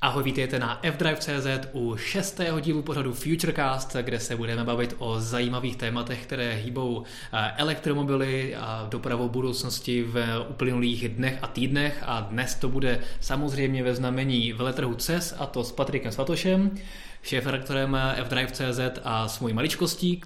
[0.00, 5.76] Ahoj, vítejte na fdrive.cz u šestého dílu pořadu Futurecast, kde se budeme bavit o zajímavých
[5.76, 12.54] tématech, které hýbou eh, elektromobily a dopravou budoucnosti v uplynulých dnech a týdnech a dnes
[12.54, 16.70] to bude samozřejmě ve znamení veletrhu CES a to s Patrikem Svatošem,
[17.22, 20.20] šéf-redaktorem fdrive.cz a s mojí maličkostí,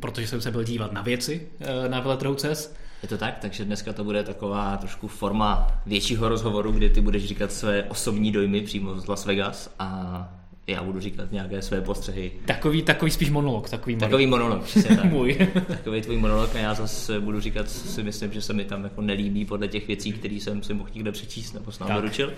[0.00, 2.74] protože jsem se byl dívat na věci eh, na veletrhu CES.
[3.02, 7.24] Je to tak, takže dneska to bude taková trošku forma většího rozhovoru, kdy ty budeš
[7.24, 10.28] říkat své osobní dojmy přímo z Las Vegas a
[10.66, 12.32] já budu říkat nějaké své postřehy.
[12.44, 13.70] Takový, takový spíš monolog.
[13.70, 15.04] Takový, takový monolog, přesně tak.
[15.12, 15.48] Můj.
[15.68, 19.02] takový tvůj monolog a já zase budu říkat, si myslím, že se mi tam jako
[19.02, 22.32] nelíbí podle těch věcí, které jsem si mohl někde přečíst nebo s doručil.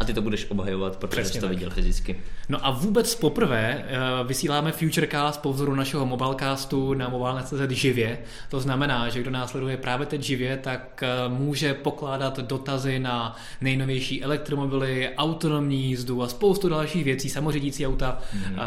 [0.00, 1.54] A ty to budeš obhajovat, protože Přesně jsi to tak.
[1.54, 2.20] viděl fyzicky.
[2.48, 8.18] No a vůbec poprvé uh, vysíláme Futurecast po vzoru našeho mobilecastu na mobilnet.cz živě.
[8.48, 14.24] To znamená, že kdo následuje právě teď živě, tak uh, může pokládat dotazy na nejnovější
[14.24, 18.42] elektromobily, autonomní jízdu a spoustu dalších věcí, samořídící auta, mm.
[18.52, 18.58] uh,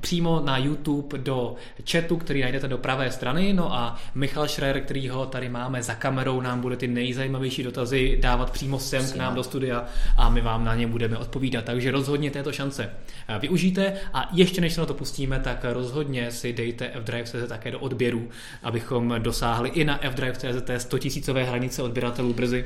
[0.00, 1.54] přímo na YouTube do
[1.90, 3.52] chatu, který najdete do pravé strany.
[3.52, 8.18] No a Michal Schreier, který ho tady máme za kamerou, nám bude ty nejzajímavější dotazy
[8.22, 9.84] dávat přímo sem k nám do studia
[10.16, 11.64] a my vám na ně budeme odpovídat.
[11.64, 12.90] Takže rozhodně této šance
[13.28, 17.70] eh, využijte a ještě než se na to pustíme, tak rozhodně si dejte fdrive.cz také
[17.70, 18.28] do odběru,
[18.62, 22.64] abychom dosáhli i na fdrive.cz té 100 tisícové hranice odběratelů brzy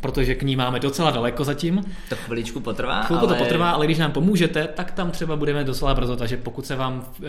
[0.00, 1.84] protože k ní máme docela daleko zatím.
[2.08, 3.02] To chviličku potrvá.
[3.02, 3.36] Chvilku ale...
[3.36, 6.76] to potrvá, ale když nám pomůžete, tak tam třeba budeme docela brzo, takže pokud se
[6.76, 7.26] vám uh,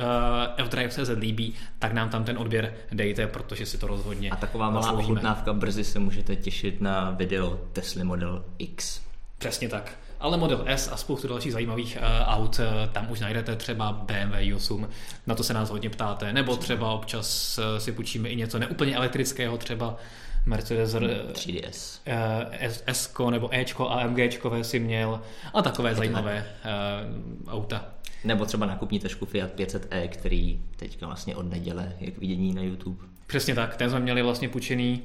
[0.58, 4.92] F-Drive.cz líbí, tak nám tam ten odběr dejte, protože si to rozhodně A taková malá
[4.92, 9.11] ochutnávka, brzy se můžete těšit na video Tesla Model X.
[9.42, 9.92] Přesně tak.
[10.20, 14.34] Ale Model S a spoustu dalších zajímavých uh, aut uh, tam už najdete, třeba BMW
[14.34, 14.88] i8,
[15.28, 18.96] na to se nás hodně ptáte, nebo třeba občas uh, si půjčíme i něco neúplně
[18.96, 19.96] elektrického, třeba
[20.46, 22.00] Mercedes 3DS.
[22.88, 25.22] S, nebo Ečko, AMGčkové si měl
[25.54, 26.46] a takové zajímavé
[27.48, 27.86] auta.
[28.24, 33.06] Nebo třeba nákupní tašku Fiat 500e, který teďka vlastně od neděle jak vidění na YouTube.
[33.28, 35.04] Přesně tak, ten jsme měli vlastně půjčený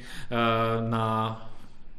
[0.89, 1.51] na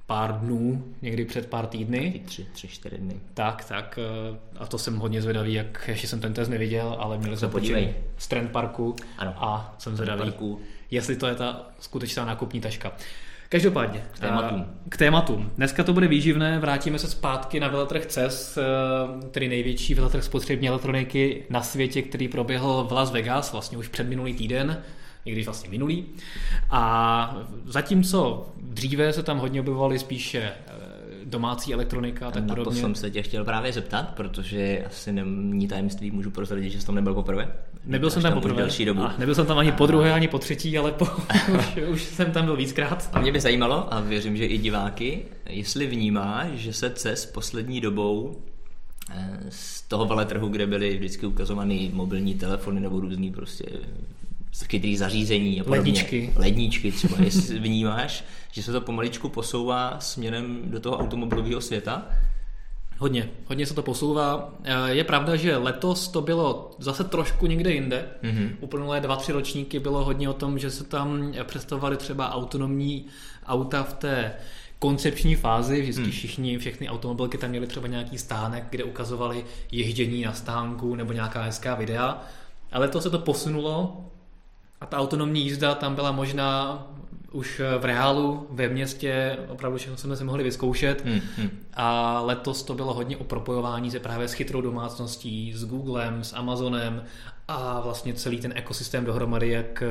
[0.07, 2.21] pár dnů, někdy před pár týdny.
[2.25, 3.19] Tři, tři, čtyři dny.
[3.33, 3.99] Tak, tak.
[4.33, 7.47] Eh, a to jsem hodně zvědavý, jak ještě jsem ten test neviděl, ale měli jsme
[7.47, 9.33] počínej z Trend Parku ano.
[9.37, 10.61] a jsem zvědavý, Parku.
[10.91, 12.91] jestli to je ta skutečná nákupní taška.
[13.49, 14.03] Každopádně.
[14.11, 14.65] K tématům.
[14.69, 15.51] Eh, k tématům.
[15.57, 18.61] Dneska to bude výživné, vrátíme se zpátky na veletrh CES, eh,
[19.29, 24.07] který největší veletrh spotřební elektroniky na světě, který proběhl v Las Vegas, vlastně už před
[24.07, 24.83] minulý týden
[25.27, 26.05] i když vlastně minulý.
[26.69, 30.71] A zatímco dříve se tam hodně objevovaly spíše eh,
[31.25, 32.75] domácí elektronika a tak Na podobně.
[32.75, 36.85] to jsem se tě chtěl právě zeptat, protože asi není tajemství, můžu prozradit, že jsi
[36.85, 37.47] tam nebyl poprvé.
[37.85, 38.61] Nebyl jsem tam, tam poprvé.
[38.61, 39.01] Delší dobu.
[39.01, 41.05] A nebyl jsem tam ani po druhé, ani po třetí, ale po,
[41.57, 43.09] už, už jsem tam byl víckrát.
[43.13, 47.81] A mě by zajímalo, a věřím, že i diváky, jestli vnímáš, že se CES poslední
[47.81, 48.35] dobou
[49.15, 53.65] eh, z toho veletrhu, kde byly vždycky ukazovaný mobilní telefony nebo různý prostě
[54.65, 55.79] chytrý zařízení a podobně.
[55.79, 56.33] Ledničky.
[56.35, 62.05] Ledničky třeba, jestli vnímáš, že se to pomaličku posouvá směrem do toho automobilového světa?
[62.99, 64.53] Hodně, hodně se to posouvá.
[64.63, 68.05] Eh, je pravda, že letos to bylo zase trošku někde jinde.
[68.23, 68.49] Mm-hmm.
[68.59, 73.05] Uplynulé dva, tři ročníky bylo hodně o tom, že se tam představovali třeba autonomní
[73.45, 74.33] auta v té
[74.79, 76.11] koncepční fázi, vždycky hmm.
[76.11, 81.41] všichni, všechny automobilky tam měly třeba nějaký stánek, kde ukazovali ježdění na stánku nebo nějaká
[81.41, 82.23] hezká videa.
[82.71, 84.05] Ale to se to posunulo
[84.81, 86.83] a ta autonomní jízda tam byla možná
[87.31, 91.05] už v reálu, ve městě, opravdu všechno jsme si mohli vyzkoušet.
[91.05, 91.49] Hmm, hmm.
[91.73, 96.33] A letos to bylo hodně o propojování se právě s chytrou domácností, s Googlem, s
[96.33, 97.03] Amazonem
[97.47, 99.83] a vlastně celý ten ekosystém dohromady, jak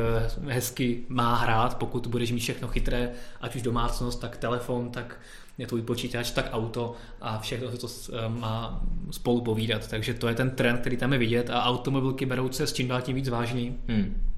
[0.49, 3.11] hezky má hrát, pokud budeš mít všechno chytré,
[3.41, 5.21] ať už domácnost, tak telefon, tak
[5.59, 9.89] je tvůj počítač, tak auto a všechno se to eh, má spolu povídat.
[9.89, 12.89] Takže to je ten trend, který tam je vidět a automobilky berou se s čím
[12.89, 13.77] dál tím víc vážný.
[13.89, 14.36] Hmm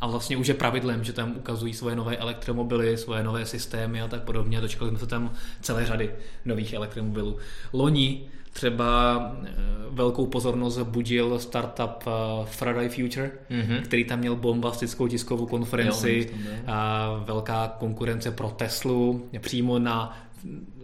[0.00, 4.08] a vlastně už je pravidlem, že tam ukazují svoje nové elektromobily, svoje nové systémy a
[4.08, 4.60] tak podobně.
[4.60, 6.10] Dočkali jsme se tam celé řady
[6.44, 7.36] nových elektromobilů.
[7.72, 9.52] Loni třeba eh,
[9.90, 12.10] velkou pozornost budil startup eh,
[12.44, 13.82] Faraday Future, mm-hmm.
[13.82, 16.30] který tam měl bombastickou tiskovou konferenci
[16.66, 19.28] a velká konkurence pro Teslu.
[19.40, 20.18] Přímo na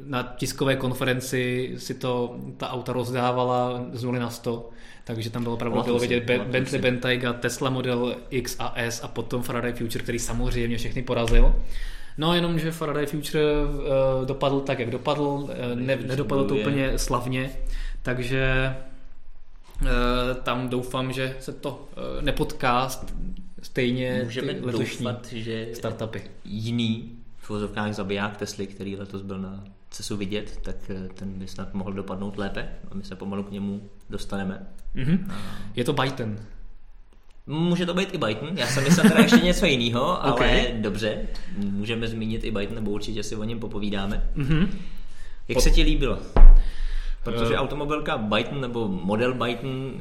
[0.04, 4.70] na tiskové konferenci si to ta auta rozdávala z 0 na 100
[5.04, 9.08] takže tam bylo opravdu bylo vidět Be- Bentley Bentayga, Tesla Model X a S a
[9.08, 11.54] potom Faraday Future, který samozřejmě všechny porazil.
[12.18, 16.98] No jenom, že Faraday Future uh, dopadl tak, jak dopadl, uh, ne, nedopadlo to úplně
[16.98, 17.50] slavně,
[18.02, 18.74] takže
[19.82, 19.88] uh,
[20.42, 22.88] tam doufám, že se to uh, nepotká
[23.62, 26.20] stejně Můžeme letošní doufat, že startupy.
[26.44, 27.50] Jiný v
[27.90, 32.38] zabiják Tesly, který letos byl na CESu vidět, tak eh, ten by snad mohl dopadnout
[32.38, 34.66] lépe a my se pomalu k němu dostaneme.
[34.96, 35.32] Mm-hmm.
[35.76, 36.36] Je to Byton.
[37.46, 40.72] Může to být i Byton, já jsem myslel teda ještě něco jiného, ale okay.
[40.78, 41.18] dobře,
[41.56, 44.30] můžeme zmínit i Byton, nebo určitě si o něm popovídáme.
[44.36, 44.68] Mm-hmm.
[45.48, 45.60] Jak po...
[45.60, 46.18] se ti líbilo?
[47.24, 47.60] Protože uh...
[47.60, 49.92] automobilka Byton nebo model Byton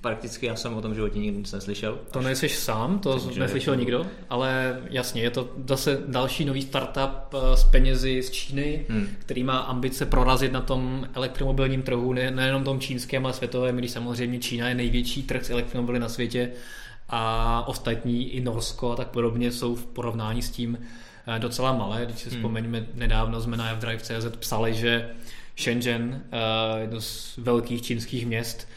[0.00, 1.98] prakticky já jsem o tom životě nikdy nic neslyšel.
[2.10, 7.34] To nejsi sám, to Takže neslyšel nikdo, ale jasně, je to zase další nový startup
[7.34, 9.08] eh, s penězi z Číny, hmm.
[9.18, 13.90] který má ambice prorazit na tom elektromobilním trhu, ne, nejenom tom čínském, ale světovém, když
[13.90, 16.50] samozřejmě Čína je největší trh s elektromobily na světě
[17.08, 20.78] a ostatní i Norsko a tak podobně jsou v porovnání s tím
[21.26, 22.06] eh, docela malé.
[22.06, 22.38] Když si hmm.
[22.38, 25.10] vzpomeňme, nedávno jsme na fdrive.cz psali, že
[25.58, 28.68] Shenzhen, eh, jedno z velkých čínských měst,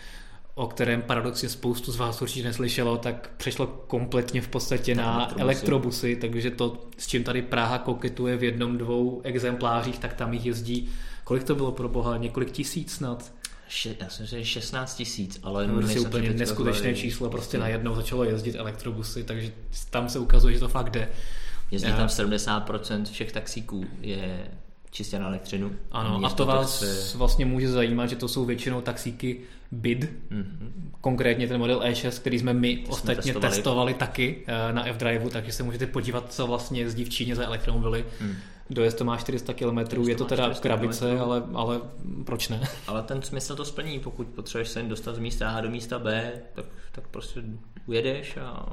[0.56, 5.14] o kterém paradoxně spoustu z vás určitě neslyšelo, tak přešlo kompletně v podstatě na, na
[5.14, 5.42] elektrobusy.
[5.42, 10.46] elektrobusy, takže to, s čím tady Praha koketuje v jednom, dvou exemplářích, tak tam jich
[10.46, 10.90] jezdí,
[11.24, 13.34] kolik to bylo pro boha, několik tisíc snad?
[13.68, 16.96] Še, já jsem že 16 tisíc, ale no, si úplně neskutečné rozhodli.
[16.96, 19.52] číslo, prostě najednou začalo jezdit elektrobusy, takže
[19.90, 21.10] tam se ukazuje, že to fakt jde.
[21.72, 24.48] Jezdí tam 70% všech taxíků je
[24.94, 25.72] čistě na elektřinu.
[25.92, 27.18] Ano, a to vás se...
[27.18, 29.40] vlastně může zajímat, že to jsou většinou taxíky
[29.72, 30.72] BID, mm-hmm.
[31.02, 33.56] konkrétně ten model E6, který jsme my Ty ostatně jsme testovali.
[33.56, 37.46] testovali taky eh, na F-Drive, takže se můžete podívat, co vlastně jezdí v Číně za
[37.46, 38.06] elektromobily.
[38.22, 38.36] Mm.
[38.70, 41.82] Dojezd to má 400 km, je to teda krabice, ale, ale
[42.26, 42.62] proč ne?
[42.88, 46.32] Ale ten smysl to splní, pokud potřebuješ se dostat z místa A do místa B,
[46.54, 47.44] tak, tak prostě
[47.86, 48.66] ujedeš a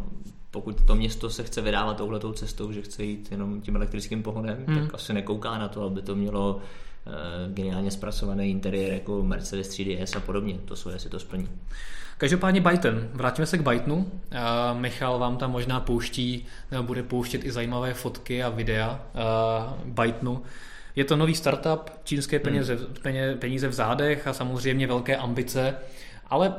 [0.51, 4.65] pokud to město se chce vydávat touhletou cestou, že chce jít jenom tím elektrickým pohonem,
[4.67, 4.81] hmm.
[4.81, 10.17] tak asi nekouká na to, aby to mělo uh, geniálně zpracovaný interiér jako Mercedes 3DS
[10.17, 10.59] a podobně.
[10.65, 11.49] To svoje si to splní.
[12.21, 13.09] Každopádně Byton.
[13.13, 13.97] Vrátíme se k Bytonu.
[13.97, 20.05] Uh, Michal vám tam možná pouští, nebo bude pouštět i zajímavé fotky a videa uh,
[20.05, 20.43] Bytonu.
[20.97, 23.39] Je to nový startup, čínské peníze, hmm.
[23.39, 25.75] peníze v zádech a samozřejmě velké ambice,
[26.27, 26.55] ale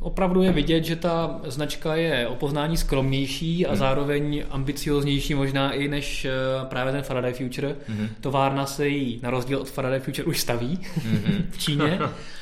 [0.00, 3.78] opravdu je vidět, že ta značka je o poznání skromnější a hmm.
[3.78, 6.30] zároveň ambicioznější možná i než eh,
[6.64, 7.76] právě ten Faraday Future.
[7.86, 8.08] Hmm.
[8.20, 11.44] Továrna se jí na rozdíl od Faraday Future už staví hmm.
[11.50, 11.98] v Číně.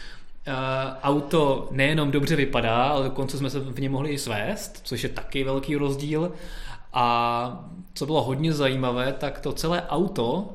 [0.47, 0.53] Uh,
[1.03, 5.09] auto nejenom dobře vypadá, ale dokonce jsme se v něm mohli i svést, což je
[5.09, 6.33] taky velký rozdíl.
[6.93, 10.55] A co bylo hodně zajímavé, tak to celé auto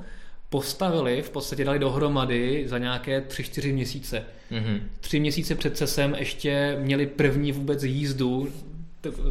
[0.49, 4.23] postavili, v podstatě dali dohromady za nějaké 3-4 měsíce.
[4.51, 4.79] Mm-hmm.
[4.99, 8.47] Tři měsíce před CESem ještě měli první vůbec jízdu,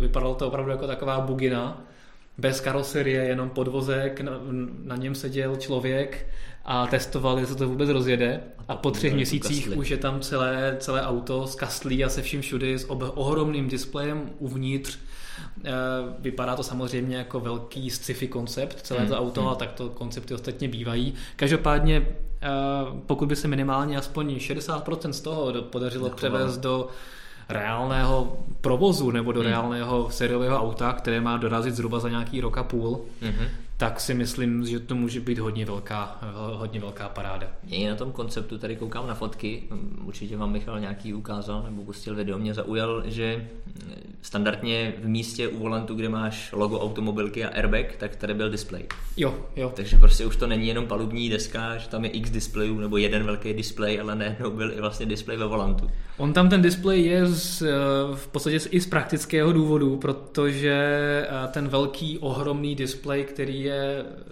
[0.00, 1.84] vypadalo to opravdu jako taková bugina,
[2.38, 4.32] bez karoserie, jenom podvozek, na,
[4.84, 6.26] na něm seděl člověk
[6.70, 8.40] a testovali, jestli to vůbec rozjede.
[8.68, 12.40] A po třech měsících už je tam celé, celé auto s kastlí a se vším
[12.40, 14.98] všudy s ohromným displejem uvnitř
[15.64, 15.70] Eh,
[16.18, 19.50] vypadá to samozřejmě jako velký sci-fi koncept, celé to hmm, auto, hmm.
[19.50, 21.14] a tak to koncepty ostatně bývají.
[21.36, 22.06] Každopádně
[22.42, 22.48] eh,
[23.06, 26.16] pokud by se minimálně aspoň 60% z toho podařilo Taková.
[26.16, 26.88] převést do
[27.48, 29.48] reálného provozu nebo do hmm.
[29.48, 33.48] reálného sériového auta, které má dorazit zhruba za nějaký rok a půl, hmm
[33.80, 36.18] tak si myslím, že to může být hodně velká,
[36.54, 37.46] hodně velká paráda.
[37.66, 39.62] I na tom konceptu tady koukám na fotky,
[40.04, 43.48] určitě vám Michal nějaký ukázal nebo pustil video, mě zaujal, že
[44.22, 48.86] standardně v místě u volantu, kde máš logo automobilky a airbag, tak tady byl display.
[49.16, 49.72] Jo, jo.
[49.76, 53.24] Takže prostě už to není jenom palubní deska, že tam je x displejů nebo jeden
[53.24, 55.90] velký display, ale najednou byl i vlastně display ve volantu.
[56.16, 57.68] On tam ten display je z, eh,
[58.14, 63.69] v podstatě i z praktického důvodu, protože eh, ten velký ohromný display, který je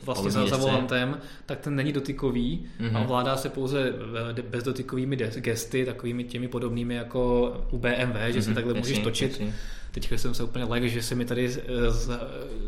[0.02, 2.96] vlastně za, za volantem, tak ten není dotykový mm-hmm.
[2.96, 3.92] a ovládá se pouze
[4.38, 8.28] eh, bezdotykovými gesty, takovými těmi podobnými jako u BMW, mm-hmm.
[8.28, 9.30] že se mhm, takhle jasně, můžeš točit.
[9.30, 9.54] Jasně
[9.90, 11.60] Teď jsem se úplně lek, že se mi tady eh,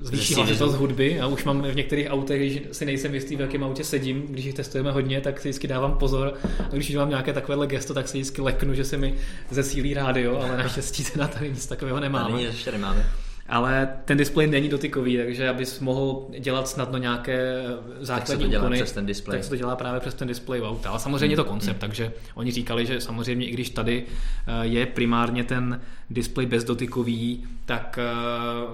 [0.00, 3.64] zvýší hlasitost hudby a už mám v některých autech, když si nejsem jistý, v jakém
[3.64, 7.32] autě sedím, když jich testujeme hodně, tak si vždycky dávám pozor a když mám nějaké
[7.32, 9.14] takovéhle gesto, tak se vždycky leknu, že se mi
[9.50, 12.34] zesílí rádio, ale naštěstí na tady nic takového nemáme.
[12.34, 13.06] Není, ještě nemáme
[13.50, 17.62] ale ten displej není dotykový, takže abys mohl dělat snadno nějaké
[18.00, 19.38] základní tak se to úkony, přes ten displej.
[19.38, 20.90] tak se to dělá právě přes ten displej v auta.
[20.90, 21.80] Ale samozřejmě je to koncept, hmm.
[21.80, 24.04] takže oni říkali, že samozřejmě i když tady
[24.46, 25.80] eh, je primárně ten
[26.10, 28.04] displej bezdotykový, tak eh,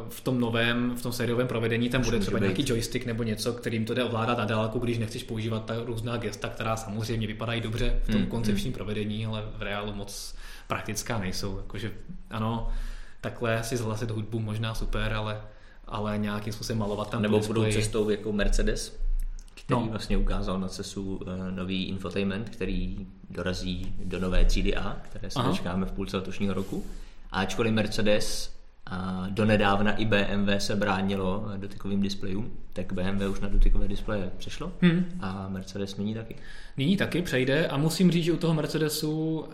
[0.08, 3.84] v tom novém, v tom sériovém provedení tam bude třeba nějaký joystick nebo něco, kterým
[3.84, 8.00] to jde ovládat na dálku, když nechceš používat ta různá gesta, která samozřejmě vypadají dobře
[8.02, 8.30] v tom hmm.
[8.30, 10.34] koncepčním provedení, ale v reálu moc
[10.66, 11.56] praktická nejsou.
[11.56, 11.92] Jakože
[12.30, 12.68] ano,
[13.20, 15.40] takhle si zhlasit hudbu možná super, ale,
[15.86, 19.00] ale nějakým způsobem malovat tam Nebo budou cestou jako Mercedes,
[19.54, 19.86] který no.
[19.90, 25.38] vlastně ukázal na CESu uh, nový infotainment, který dorazí do nové třídy A, které se
[25.38, 26.84] dočkáme v půlce letošního roku.
[27.32, 28.56] A ačkoliv Mercedes
[28.86, 34.72] A donedávna i BMW se bránilo dotykovým displejům, tak BMW už na dotykové displeje přešlo
[34.80, 35.04] hmm.
[35.20, 36.36] a Mercedes nyní taky.
[36.76, 39.44] Nyní taky přejde a musím říct, že u toho Mercedesu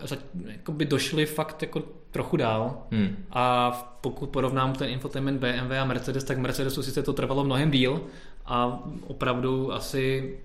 [0.71, 3.25] by došli fakt jako trochu dál hmm.
[3.31, 8.01] a pokud porovnám ten infotainment BMW a Mercedes, tak Mercedesu sice to trvalo mnohem díl
[8.45, 10.35] a opravdu asi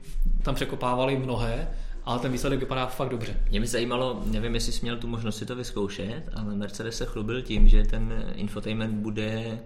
[0.43, 1.69] tam překopávali mnohé,
[2.05, 3.37] ale ten výsledek vypadá fakt dobře.
[3.51, 7.07] Mě by zajímalo, nevím, jestli jsi měl tu možnost si to vyzkoušet, ale Mercedes se
[7.07, 9.59] chlubil tím, že ten infotainment bude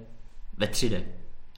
[0.59, 1.03] ve 3D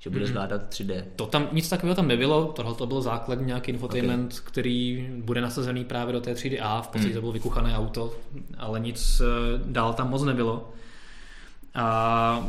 [0.00, 0.28] že bude mm-hmm.
[0.28, 1.04] zvládat 3D.
[1.16, 4.44] To tam nic takového tam nebylo, tohle to byl základní nějaký infotainment, okay.
[4.44, 7.14] který bude nasazený právě do té 3D a v podstatě mm.
[7.14, 8.14] to bylo vykuchané auto,
[8.58, 9.24] ale nic eh,
[9.64, 10.72] dál tam moc nebylo.
[11.74, 12.48] A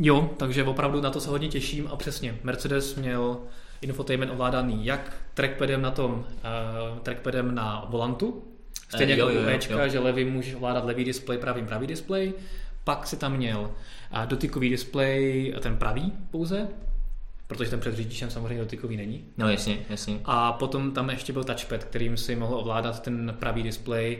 [0.00, 3.38] jo, takže opravdu na to se hodně těším a přesně, Mercedes měl
[3.80, 8.44] infotainment ovládaný jak trackpadem na tom, uh, trackpadem na volantu,
[8.88, 9.30] stejně eh, jako
[9.72, 9.88] jo, jo.
[9.88, 12.34] že levý můžeš ovládat levý displej, pravý pravý displej,
[12.84, 13.70] pak si tam měl
[14.12, 16.68] uh, dotykový displej, ten pravý pouze,
[17.46, 19.24] protože ten před řidičem samozřejmě dotykový není.
[19.36, 20.20] No jasně, jasně.
[20.24, 24.18] A potom tam ještě byl touchpad, kterým si mohl ovládat ten pravý displej,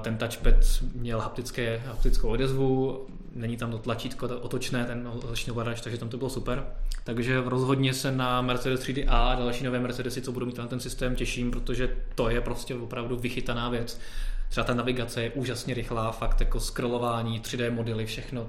[0.00, 0.54] ten touchpad
[0.94, 6.16] měl haptické, haptickou odezvu, není tam to tlačítko otočné, ten otočný ovladač, takže tam to
[6.16, 6.66] bylo super.
[7.04, 10.66] Takže rozhodně se na Mercedes 3D A a další nové Mercedesy, co budou mít na
[10.66, 14.00] ten systém, těším, protože to je prostě opravdu vychytaná věc.
[14.48, 18.46] Třeba ta navigace je úžasně rychlá, fakt jako scrollování, 3D modely, všechno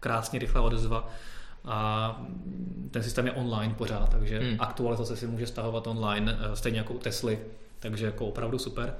[0.00, 1.08] krásně rychlá odezva
[1.64, 2.22] a
[2.90, 4.56] ten systém je online pořád, takže hmm.
[4.58, 7.38] aktualizace si může stahovat online, eh, stejně jako u Tesly,
[7.78, 8.94] takže jako opravdu super.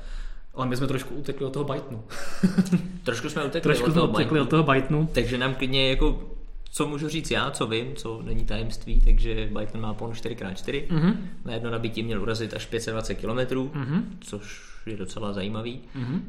[0.54, 2.04] Ale my jsme trošku utekli od toho Bytenu.
[3.02, 5.08] trošku jsme utekli, trošku od, toho utekli od toho Bytenu.
[5.12, 6.28] Takže nám klidně jako
[6.72, 10.88] co můžu říct já, co vím, co není tajemství, takže Byton má pon 4x4.
[10.88, 11.16] Mm-hmm.
[11.44, 14.02] Na jedno nabití měl urazit až 520 km, mm-hmm.
[14.20, 15.80] což je docela zajímavý.
[15.96, 16.20] Mm-hmm.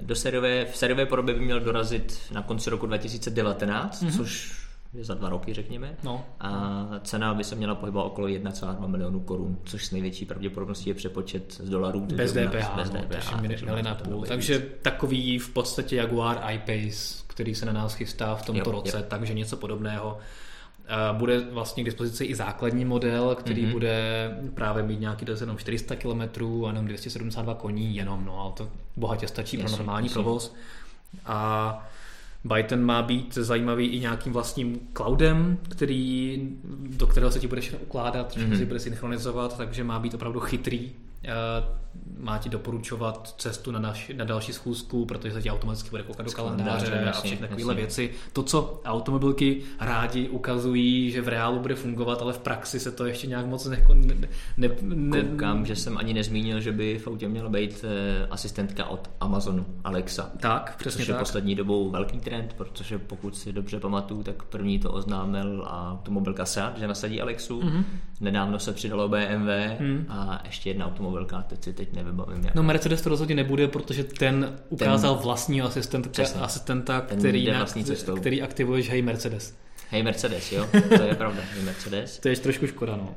[0.00, 4.16] Do sériové, v sériové podobě by měl dorazit na konci roku 2019, mm-hmm.
[4.16, 4.56] což
[4.94, 5.96] je za dva roky, řekněme.
[6.04, 6.24] No.
[6.40, 10.94] A cena by se měla pohybovat okolo 1,2 milionu korun, což s největší pravděpodobností je
[10.94, 12.00] přepočet z dolarů.
[12.00, 14.24] Bez DPH, bez DPH, no, takže, na půl.
[14.28, 18.96] takže takový v podstatě Jaguar I-Pace, který se na nás chystá v tomto jo, roce,
[18.96, 19.04] jo.
[19.08, 20.18] takže něco podobného.
[21.12, 23.72] Bude vlastně k dispozici i základní model, který mm-hmm.
[23.72, 26.20] bude právě mít nějaký dost jenom 400 km
[26.64, 30.12] a jenom 272 koní jenom, no ale to bohatě stačí yes, pro normální yes.
[30.12, 30.54] provoz.
[31.26, 31.88] A
[32.44, 36.40] Byton má být zajímavý i nějakým vlastním cloudem, který,
[36.96, 38.58] do kterého se ti budeš ukládat, všechno mm-hmm.
[38.58, 40.90] si bude synchronizovat, takže má být opravdu chytrý
[42.18, 46.26] má ti doporučovat cestu na, naš, na další schůzku, protože se ti automaticky bude koukat
[46.26, 48.10] do kalendáře a všechny takovéhle věci.
[48.32, 53.06] To, co automobilky rádi ukazují, že v reálu bude fungovat, ale v praxi se to
[53.06, 54.14] ještě nějak moc ne, ne,
[54.56, 58.84] ne, ne Koukám, že jsem ani nezmínil, že by v autě měla být eh, asistentka
[58.84, 60.30] od Amazonu, Alexa.
[60.40, 61.16] Tak, přesně což tak.
[61.16, 66.46] je poslední dobou velký trend, protože pokud si dobře pamatuju, tak první to oznámil automobilka
[66.46, 67.60] Seat, že nasadí Alexu.
[67.60, 67.84] Mm-hmm.
[68.20, 69.48] Nedávno se přidalo BMW
[69.80, 70.06] mm.
[70.08, 72.44] a ještě jedna automobilka teď si teď nevybavím.
[72.44, 72.54] Jak.
[72.54, 77.66] No Mercedes to rozhodně nebude, protože ten ukázal ten, vlastního asistenta, asistenta který, na,
[78.16, 79.54] který aktivuješ Hey Mercedes.
[79.90, 82.18] Hej Mercedes, jo, to je pravda, hej Mercedes.
[82.18, 83.14] to je trošku škoda, no,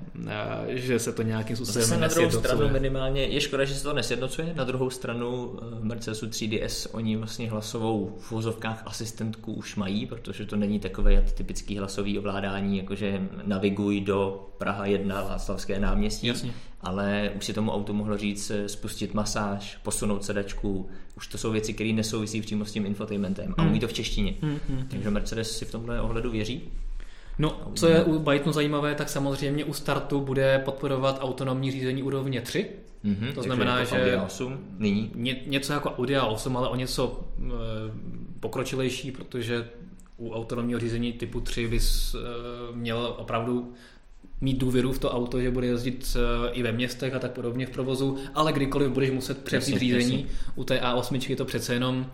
[0.67, 3.93] že se to nějakým způsobem no na druhou stranu minimálně, je škoda, že se to
[3.93, 10.05] nesjednocuje, na druhou stranu eh, Mercedesu 3DS oni vlastně hlasovou v vozovkách asistentku už mají,
[10.05, 16.53] protože to není takové typický hlasový ovládání, jakože naviguj do Praha 1 Václavské náměstí, Jasně.
[16.81, 21.51] ale už si tomu autu mohlo říct eh, spustit masáž, posunout sedačku, už to jsou
[21.51, 23.71] věci, které nesouvisí přímo s tím infotainmentem a hmm.
[23.71, 24.33] umí to v češtině.
[24.41, 24.87] Hmm, hmm, hmm.
[24.87, 26.61] Takže Mercedes si v tomhle ohledu věří.
[27.39, 32.41] No, co je u Bytonu zajímavé, tak samozřejmě u startu bude podporovat autonomní řízení úrovně
[32.41, 32.69] 3.
[33.05, 35.11] Mm-hmm, to znamená, jako že Audi 8 nyní.
[35.15, 37.49] Ně, něco jako Audi A8, ale o něco e,
[38.39, 39.69] pokročilejší, protože
[40.17, 42.17] u autonomního řízení typu 3 bys e,
[42.75, 43.73] měl opravdu
[44.41, 47.65] mít důvěru v to auto, že bude jezdit e, i ve městech a tak podobně
[47.65, 52.05] v provozu, ale kdykoliv budeš muset převzít řízení, u té A8 je to přece jenom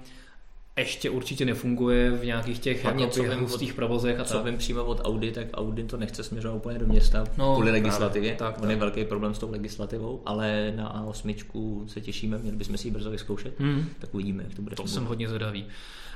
[0.82, 4.20] ještě určitě nefunguje v nějakých těch Hlavně, co hustých provozech.
[4.20, 7.53] A co vím přímo od Audi, tak Audi to nechce směřovat úplně do města no,
[7.53, 8.36] kvůli legislativě.
[8.36, 8.70] Tak, On tak.
[8.70, 12.91] je velký problém s tou legislativou, ale na A8 se těšíme, měli bychom si ji
[12.91, 13.86] brzo vyzkoušet, hmm.
[14.00, 14.94] tak uvidíme, jak to bude To fungovat.
[14.94, 15.65] jsem hodně zvědavý.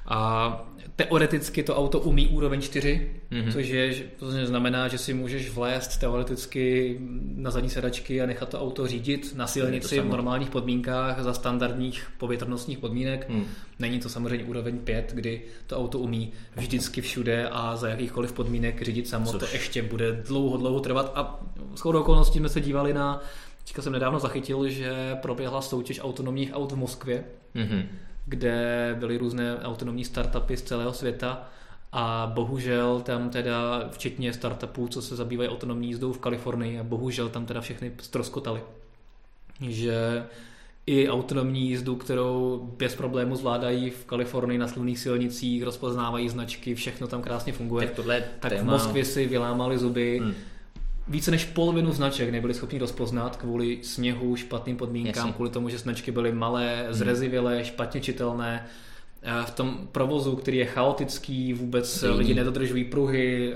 [0.06, 3.54] A teoreticky to auto umí úroveň 4, mm-hmm.
[3.54, 6.98] což, je, to znamená, že si můžeš vlézt teoreticky
[7.36, 12.12] na zadní sedačky a nechat to auto řídit na silnici v normálních podmínkách za standardních
[12.18, 13.30] povětrnostních podmínek.
[13.30, 13.46] Mm.
[13.79, 18.81] Není to samozřejmě úroveň 5, kdy to auto umí vždycky všude a za jakýchkoliv podmínek
[18.81, 19.31] řídit samo.
[19.31, 19.39] Což...
[19.39, 21.39] To ještě bude dlouho, dlouho trvat a
[21.75, 23.21] s okolností jsme se dívali na
[23.63, 27.24] Teďka jsem nedávno zachytil, že proběhla soutěž autonomních aut v Moskvě.
[27.55, 27.83] Mm-hmm
[28.29, 31.50] kde byly různé autonomní startupy z celého světa
[31.91, 37.29] a bohužel tam teda, včetně startupů, co se zabývají autonomní jízdou v Kalifornii, a bohužel
[37.29, 38.62] tam teda všechny stroskotali.
[39.62, 40.24] Že
[40.89, 47.08] i autonomní jízdu, kterou bez problému zvládají v Kalifornii na slunných silnicích, rozpoznávají značky, všechno
[47.08, 47.88] tam krásně funguje.
[47.88, 48.63] Tak, tohle tak téma...
[48.63, 50.19] v Moskvě si vylámali zuby.
[50.19, 50.34] Hmm.
[51.08, 55.34] Více než polovinu značek nebyli schopni rozpoznat kvůli sněhu, špatným podmínkám, Jasně.
[55.34, 56.93] kvůli tomu, že značky byly malé, hmm.
[56.93, 58.65] zrezivělé, špatně čitelné
[59.46, 62.18] v tom provozu, který je chaotický, vůbec Jiný.
[62.18, 63.54] lidi nedodržují pruhy,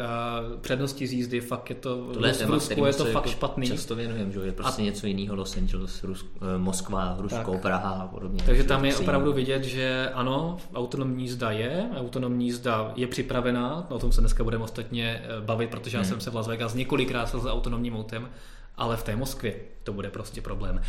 [0.62, 3.68] přednosti z jízdy, fakt je to, Tohle v Rusku je to fakt jako špatný.
[3.68, 4.86] Často věnujeme, že je prostě a...
[4.86, 7.62] něco jiného, Los Angeles, Rus, eh, Moskva, Rusko, tak.
[7.62, 8.44] Praha a podobně.
[8.46, 14.00] Takže tam je opravdu vidět, že ano, autonomní jízda je, autonomní jízda je připravená, o
[14.00, 16.04] tom se dneska budeme ostatně eh, bavit, protože hmm.
[16.04, 18.30] já jsem se v Las Vegas několikrát s autonomním autem,
[18.78, 20.82] ale v té Moskvě to bude prostě problém.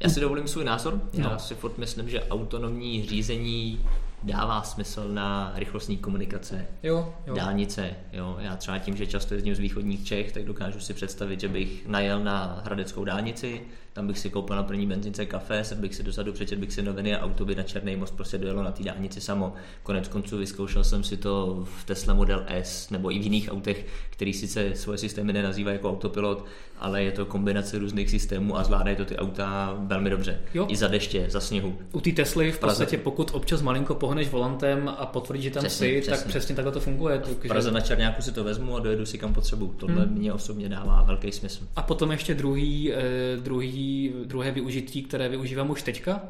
[0.00, 1.00] Já si dovolím svůj názor.
[1.12, 1.38] Já no.
[1.38, 3.80] si furt myslím, že autonomní řízení
[4.22, 7.34] dává smysl na rychlostní komunikace, jo, jo.
[7.34, 7.90] dálnice.
[8.12, 8.36] Jo.
[8.40, 11.86] Já třeba tím, že často jezdím z východních Čech, tak dokážu si představit, že bych
[11.86, 13.60] najel na Hradeckou dálnici,
[13.94, 16.82] tam bych si koupil na první benzince kafe, sedl bych si dozadu, přečet bych si
[16.82, 19.54] noviny a auto by na Černý most prostě dojelo na té dálnici samo.
[19.82, 23.86] Konec konců vyzkoušel jsem si to v Tesla Model S nebo i v jiných autech,
[24.10, 26.44] který sice svoje systémy nenazývá jako autopilot,
[26.78, 30.40] ale je to kombinace různých systémů a zvládají to ty auta velmi dobře.
[30.54, 30.66] Jo.
[30.68, 31.78] I za deště, za sněhu.
[31.92, 35.86] U té Tesly v podstatě, pokud občas malinko pohneš volantem a potvrdíš, že tam přesně,
[35.86, 36.16] jsi, přesně.
[36.16, 37.18] tak přesně takhle to funguje.
[37.18, 39.72] V Praze na Černáku si to vezmu a dojedu si kam potřebuju.
[39.72, 40.14] Tohle hmm.
[40.14, 41.64] mě osobně dává velký smysl.
[41.76, 43.83] A potom ještě druhý, eh, druhý,
[44.24, 46.22] druhé využití, které využívám už teďka,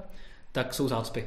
[0.53, 1.27] tak jsou zácpy.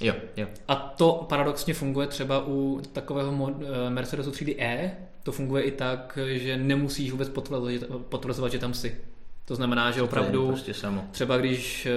[0.00, 0.46] Jo, jo.
[0.68, 6.18] A to paradoxně funguje třeba u takového eh, Mercedesu 3D E, to funguje i tak,
[6.26, 7.72] že nemusíš vůbec potvrzovat,
[8.08, 8.96] potvrzovat že tam jsi.
[9.44, 11.04] To znamená, že opravdu prostě samo.
[11.10, 11.88] třeba když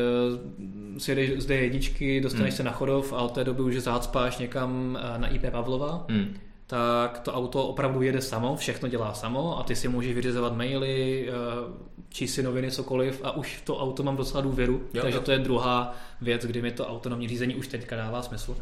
[0.94, 2.58] uh, si jedeš z jedničky, dostaneš hmm.
[2.58, 6.38] se na chodov a od té doby už zácpáš někam uh, na IP Pavlova, hmm.
[6.72, 11.30] Tak to auto opravdu jede samo, všechno dělá samo a ty si můžeš vyřizovat maily,
[11.30, 11.75] uh,
[12.10, 15.24] číst si noviny, cokoliv a už v to auto mám docela důvěru, jo, takže jo.
[15.24, 18.58] to je druhá věc, kdy mi to autonomní řízení už teďka dává smysl.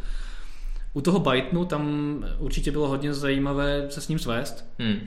[0.94, 4.66] U toho Bytenu tam určitě bylo hodně zajímavé se s ním svést.
[4.80, 5.00] Hmm.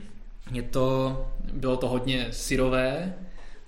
[0.51, 1.17] Je to,
[1.53, 3.13] bylo to hodně syrové,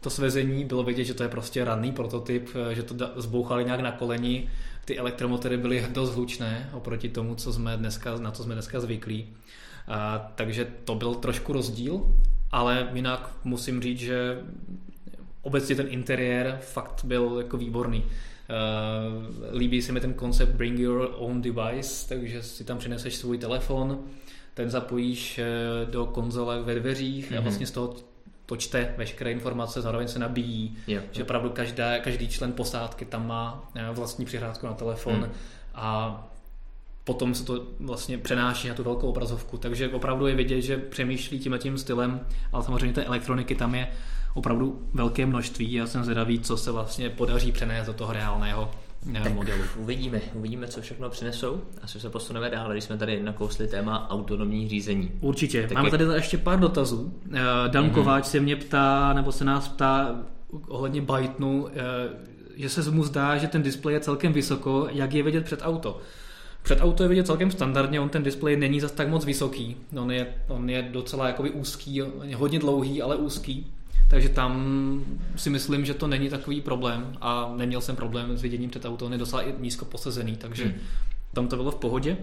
[0.02, 3.92] to svezení, bylo vidět, že to je prostě ranný prototyp, že to zbouchali nějak na
[3.92, 4.50] koleni,
[4.86, 9.28] ty elektromotory byly dost hlučné oproti tomu, co jsme dneska, na co jsme dneska zvyklí.
[9.88, 12.16] A, takže to byl trošku rozdíl,
[12.52, 14.40] ale jinak musím říct, že
[15.42, 18.04] obecně ten interiér fakt byl jako výborný.
[18.04, 23.38] Uh, líbí se mi ten koncept bring your own device, takže si tam přineseš svůj
[23.38, 24.00] telefon,
[24.54, 25.46] ten zapojíš eh,
[25.86, 27.34] do konzole ve dveřích mm-hmm.
[27.34, 27.44] a mhm.
[27.44, 27.96] vlastně z toho
[28.46, 33.28] to čte veškeré informace, zároveň se nabíjí, jo, že opravdu každá, každý člen posádky tam
[33.28, 35.32] má eh, vlastní přihrádku na telefon mm.
[35.76, 36.22] a
[37.04, 41.40] potom se to vlastně přenáší na tu velkou obrazovku, takže opravdu je vidět, že přemýšlí
[41.40, 42.20] tím tím stylem,
[42.52, 43.88] ale samozřejmě té elektroniky tam je
[44.34, 45.74] opravdu velké množství.
[45.74, 48.72] Já jsem zvědavý, co se vlastně podaří přenést do toho reálného
[49.14, 49.64] tak modelu.
[49.78, 51.62] Uvidíme, uvidíme, co všechno přinesou.
[51.82, 55.12] Asi se posuneme dál, když jsme tady nakousli téma autonomní řízení.
[55.22, 55.62] Určitě.
[55.62, 55.92] Tak Máme je...
[55.92, 57.14] tady ještě pár dotazů.
[57.34, 57.94] Eh, Dan mm-hmm.
[57.94, 60.16] Kováč se mě ptá, nebo se nás ptá
[60.68, 61.74] ohledně Bytenu, eh,
[62.56, 66.00] že se mu zdá, že ten displej je celkem vysoko, jak je vidět před auto.
[66.64, 69.76] Před auto je vidět celkem standardně, on ten displej není zas tak moc vysoký.
[69.98, 72.02] On je, on je docela jakoby úzký,
[72.36, 73.74] hodně dlouhý, ale úzký.
[74.10, 74.54] Takže tam
[75.36, 79.06] si myslím, že to není takový problém a neměl jsem problém s viděním před auto,
[79.06, 80.74] on je docela i nízko posazený, takže hmm.
[81.34, 82.18] tam to bylo v pohodě.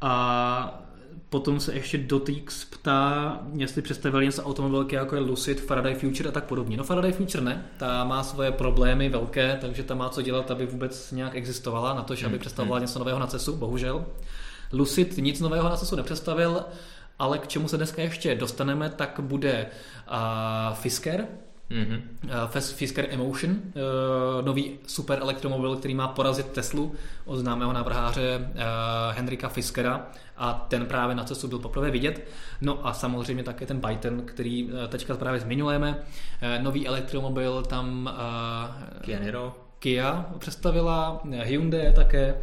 [0.00, 0.82] A
[1.28, 6.32] potom se ještě Dotix ptá, jestli představili něco automobilky jako je Lucid, Faraday Future a
[6.32, 6.76] tak podobně.
[6.76, 10.66] No Faraday Future ne, ta má svoje problémy velké, takže ta má co dělat, aby
[10.66, 12.40] vůbec nějak existovala, na to, že aby hmm.
[12.40, 12.82] představovala hmm.
[12.82, 14.04] něco nového na cestu, bohužel.
[14.72, 16.64] Lucid nic nového na cestu nepředstavil,
[17.18, 19.66] ale k čemu se dneska ještě dostaneme, tak bude
[20.10, 21.26] uh, Fisker,
[21.70, 22.00] Mm-hmm.
[22.24, 28.54] Uh, Fisker Emotion, uh, nový super elektromobil, který má porazit Teslu od známého návrháře uh,
[29.16, 32.28] Henrika Fiskera a ten právě na cestu byl poprvé vidět.
[32.60, 35.98] No a samozřejmě také ten Byton, který teďka právě zmiňujeme.
[36.60, 38.10] Nový elektromobil tam
[39.00, 39.56] Kia Niro.
[39.78, 42.34] Kia představila, Hyundai také,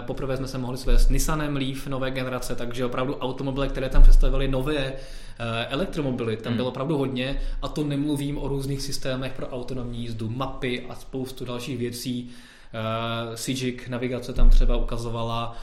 [0.00, 4.48] Poprvé jsme se mohli svést Nissanem Leaf nové generace, takže opravdu automobily, které tam představily
[4.48, 6.56] nové eh, elektromobily, tam hmm.
[6.56, 11.44] bylo opravdu hodně a to nemluvím o různých systémech pro autonomní jízdu, mapy a spoustu
[11.44, 12.30] dalších věcí.
[12.74, 15.56] Uh, Sijik navigace tam třeba ukazovala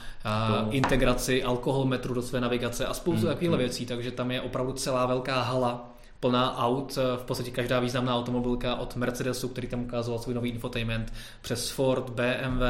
[0.65, 3.29] uh, integraci alkoholmetru do své navigace a spoustu hmm.
[3.29, 3.59] takových hmm.
[3.59, 8.75] věcí, takže tam je opravdu celá velká hala plná aut, v podstatě každá významná automobilka
[8.75, 12.63] od Mercedesu, který tam ukazoval svůj nový infotainment, přes Ford, BMW,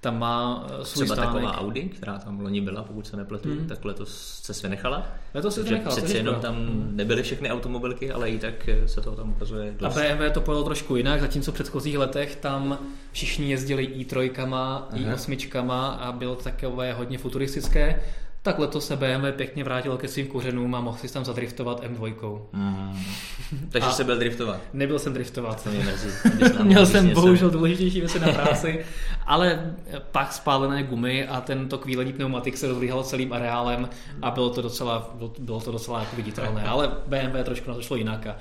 [0.00, 1.34] tam má eh, svůj Třeba stánek.
[1.42, 3.66] taková Audi, která tam loni byla, pokud se nepletu, Hmm.
[3.66, 5.06] tak letos se své nechala.
[5.34, 6.56] Letos se nechala, přeci je jenom tam
[6.96, 9.94] nebyly všechny automobilky, ale i tak eh, se to tam ukazuje A dost.
[9.94, 12.78] BMW to pojelo trošku jinak, zatímco v předchozích letech tam
[13.12, 14.88] všichni jezdili i3, Aha.
[14.94, 18.02] i8 a bylo takové hodně futuristické,
[18.42, 22.40] tak letos se BMW pěkně vrátilo ke svým kořenům a mohl si tam zadriftovat M2.
[22.52, 23.04] Mm.
[23.70, 24.60] Takže se byl driftovat.
[24.72, 25.62] Nebyl jsem driftovat.
[25.64, 26.08] To mě mrzí.
[26.62, 28.84] Měl jsem bohužel důležitější věci na práci,
[29.26, 29.74] ale
[30.12, 33.88] pak spálené gumy a tento kvílení pneumatik se rozlíhalo celým areálem
[34.22, 37.82] a bylo to docela, bylo- bylo to docela jako viditelné, ale BMW trošku na to
[37.82, 38.36] šlo jinak a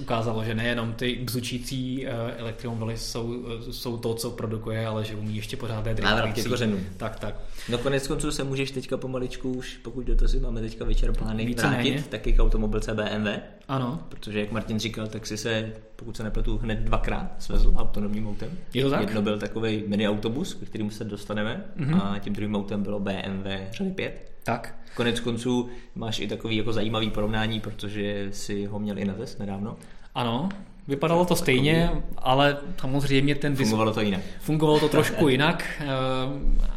[0.00, 5.14] ukázalo, že nejenom ty bzučící eh, elektromobily jsou, eh, jsou to, co produkuje, ale že
[5.14, 6.48] umí ještě ke driftující.
[6.48, 6.80] kořenům.
[6.96, 7.34] Tak, tak.
[7.68, 11.90] No konec konců se můžeš teďka pomaličku už, pokud dotazy máme teďka vyčerpány, Víceméně.
[11.90, 13.28] vrátit taky k automobilce BMW,
[13.68, 18.28] Ano, protože jak Martin říkal, tak si se, pokud se nepletu, hned dvakrát svezl autonomním
[18.28, 18.50] autem.
[18.74, 19.00] je to tak?
[19.00, 21.94] Jedno byl takový mini autobus, ke kterému se dostaneme, Mhm.
[22.00, 24.29] a tím druhým autem bylo BMW řady 5.
[24.50, 24.74] Tak.
[24.94, 29.38] Konec konců máš i takový jako zajímavý porovnání, protože si ho měl i na test
[29.38, 29.76] nedávno.
[30.14, 30.48] Ano,
[30.88, 34.20] vypadalo to stejně, ale samozřejmě ten dis- Fungovalo to jinak.
[34.40, 35.86] Fungovalo to trošku jinak eh,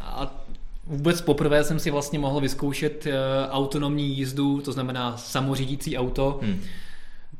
[0.02, 0.44] a
[0.86, 3.12] vůbec poprvé jsem si vlastně mohl vyzkoušet eh,
[3.50, 6.60] autonomní jízdu, to znamená samořídící auto, Hmm.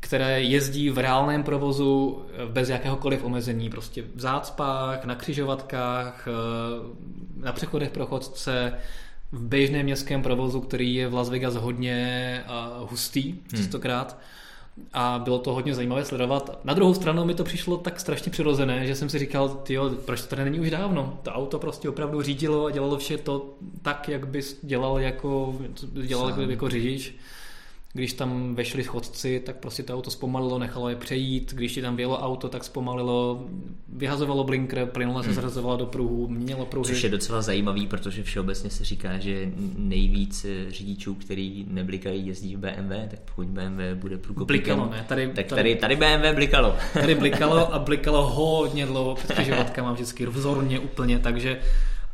[0.01, 6.29] které jezdí v reálném provozu eh, bez jakéhokoliv omezení, prostě v zácpách, na křižovatkách,
[7.37, 8.73] na přechodech pro chodce,
[9.35, 11.97] v běžném městském provozu, který je v Las Vegas hodně
[12.47, 12.51] eh,
[12.91, 14.19] hustý, častokrát.
[14.93, 16.61] A bylo to hodně zajímavé sledovat.
[16.65, 20.21] Na druhou stranu mi to přišlo tak strašně přirozené, že jsem si říkal, tyjo, proč
[20.21, 21.19] to tady není už dávno?
[21.23, 25.59] To auto prostě opravdu řídilo a dělalo vše to tak, jak bys dělal jako,
[25.93, 26.51] dělal Sám.
[26.51, 27.15] jako řidič.
[27.97, 31.55] Když tam vešli chodci, tak prostě to auto zpomalilo, nechalo je přejít.
[31.55, 33.45] Když ti tam vyjelo auto, tak zpomalilo,
[33.89, 36.87] vyhazovalo blinker, plynule se zrazovalo do pruhu, měnilo pruhy.
[36.87, 42.59] Což je docela zajímavý, protože všeobecně se říká, že nejvíc řidičů, který neblikají, jezdí v
[42.59, 45.05] BMW, tak pokud BMW bude průkopníkem, Blikalo, ne?
[45.09, 46.77] Tady, tak tady, tady BMW blikalo.
[46.93, 51.61] Tady blikalo a blikalo hodně dlouho před křižovatkama, vždycky vzorně úplně, takže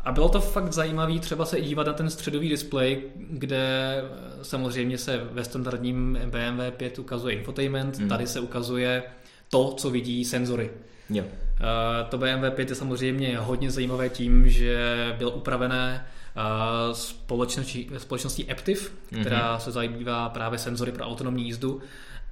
[0.04, 3.58] a bylo to fakt zajímavé třeba se i dívat na ten středový displej, kde
[4.02, 8.08] eh, samozřejmě se ve standardním BMW 5 ukazuje infotainment, Hmm.
[8.08, 9.02] tady se ukazuje
[9.50, 10.70] to, co vidí senzory.
[11.10, 11.24] Jo.
[11.60, 14.84] Eh, To BMW 5 je samozřejmě hodně zajímavé tím, že
[15.18, 16.40] bylo upravené eh,
[16.94, 21.80] společností, společností Aptiv, která se zabývá právě senzory pro autonomní jízdu.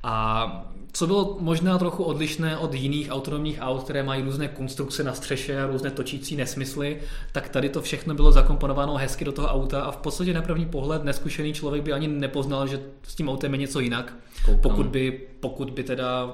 [0.02, 5.14] A co bylo možná trochu odlišné od jiných autonomních aut, které mají různé konstrukce na
[5.14, 7.00] střeše a různé točící nesmysly,
[7.32, 10.66] tak tady to všechno bylo zakomponováno hezky do toho auta a v podstatě na první
[10.66, 14.60] pohled neskušený člověk by ani nepoznal, že s tím autem je něco jinak, Koukám.
[14.60, 16.32] pokud by, pokud by teda uh,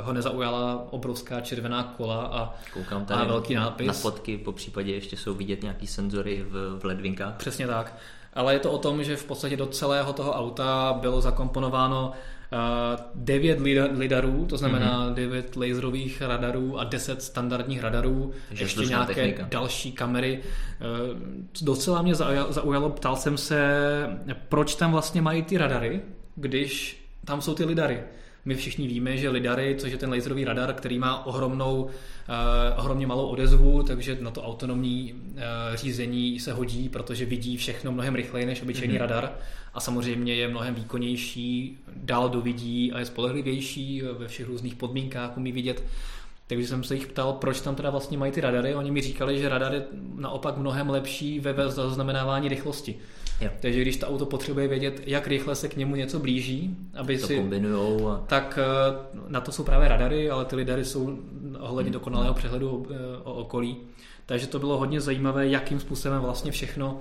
[0.00, 3.86] ho nezaujala obrovská červená kola a Koukám tady A velký nápis.
[3.86, 7.34] na fotky, po případě ještě jsou vidět nějaký senzory v, v ledvinkách.
[7.34, 7.96] Přesně tak.
[8.34, 12.14] Ale je to o tom, že v podstatě do celého toho auta bylo zakomponováno uh,
[13.14, 15.14] 9 lida- lidarů, to znamená Mhm.
[15.14, 19.46] 9 laserových radarů a 10 standardních radarů, Takže ještě nějaké technika.
[19.50, 20.40] další kamery.
[20.40, 21.20] Uh,
[21.62, 23.80] Docela mě zauja- zaujalo, ptal jsem se,
[24.48, 26.00] proč tam vlastně mají ty radary,
[26.36, 28.00] když tam jsou ty lidary.
[28.44, 31.90] My všichni víme, že lidary, což je ten laserový radar, který má ohromnou, uh,
[32.76, 35.40] ohromně malou odezvu, takže na to autonomní uh,
[35.74, 39.00] řízení se hodí, protože vidí všechno mnohem rychleji než obyčejný mm-hmm.
[39.00, 39.32] radar
[39.74, 45.52] a samozřejmě je mnohem výkonnější, dál dovidí a je spolehlivější ve všech různých podmínkách, umí
[45.52, 45.84] vidět.
[46.46, 48.74] Takže jsem se jich ptal, proč tam teda vlastně mají ty radary.
[48.74, 49.84] Oni mi říkali, že radar je
[50.16, 52.94] naopak mnohem lepší ve zaznamenávání rychlosti.
[53.40, 53.50] Jo.
[53.60, 57.26] Takže když to auto potřebuje vědět, jak rychle se k němu něco blíží, aby To
[57.26, 61.18] si kombinujou a tak eh, na to jsou právě radary, ale ty lidary jsou
[61.58, 62.94] ohledně dokonalého přehledu eh,
[63.24, 63.76] o okolí.
[64.26, 67.00] Takže to bylo hodně zajímavé, jakým způsobem vlastně všechno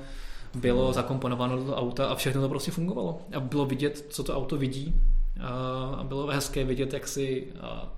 [0.56, 3.22] bylo zakomponováno do toho auta a všechno to prostě fungovalo.
[3.36, 4.93] A bylo vidět, co to auto vidí
[5.98, 7.48] a bylo hezké vidět, jak si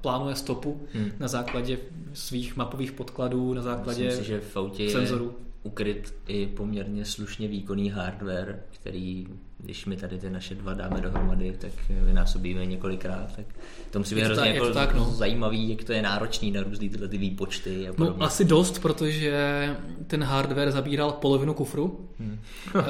[0.02, 1.12] plánuje stopu Hmm.
[1.19, 1.78] na základě
[2.13, 5.34] svých mapových podkladů, na základě myslím si, že v autě je senzorů.
[5.65, 11.56] Ukryt i poměrně slušně výkonný hardware, který, když my tady ty naše dva dáme dohromady,
[11.60, 13.45] tak vynásobíme několikrát, tak
[13.91, 15.06] to musí být Je to hrozně tak- jako to tak, no.
[15.06, 19.69] zajímavý, jak to je náročný na různý tyhle ty výpočty a No asi dost, protože
[20.08, 22.10] ten hardware zabíral polovinu kufru.
[22.19, 22.39] Hmm.
[22.75, 22.82] Eh,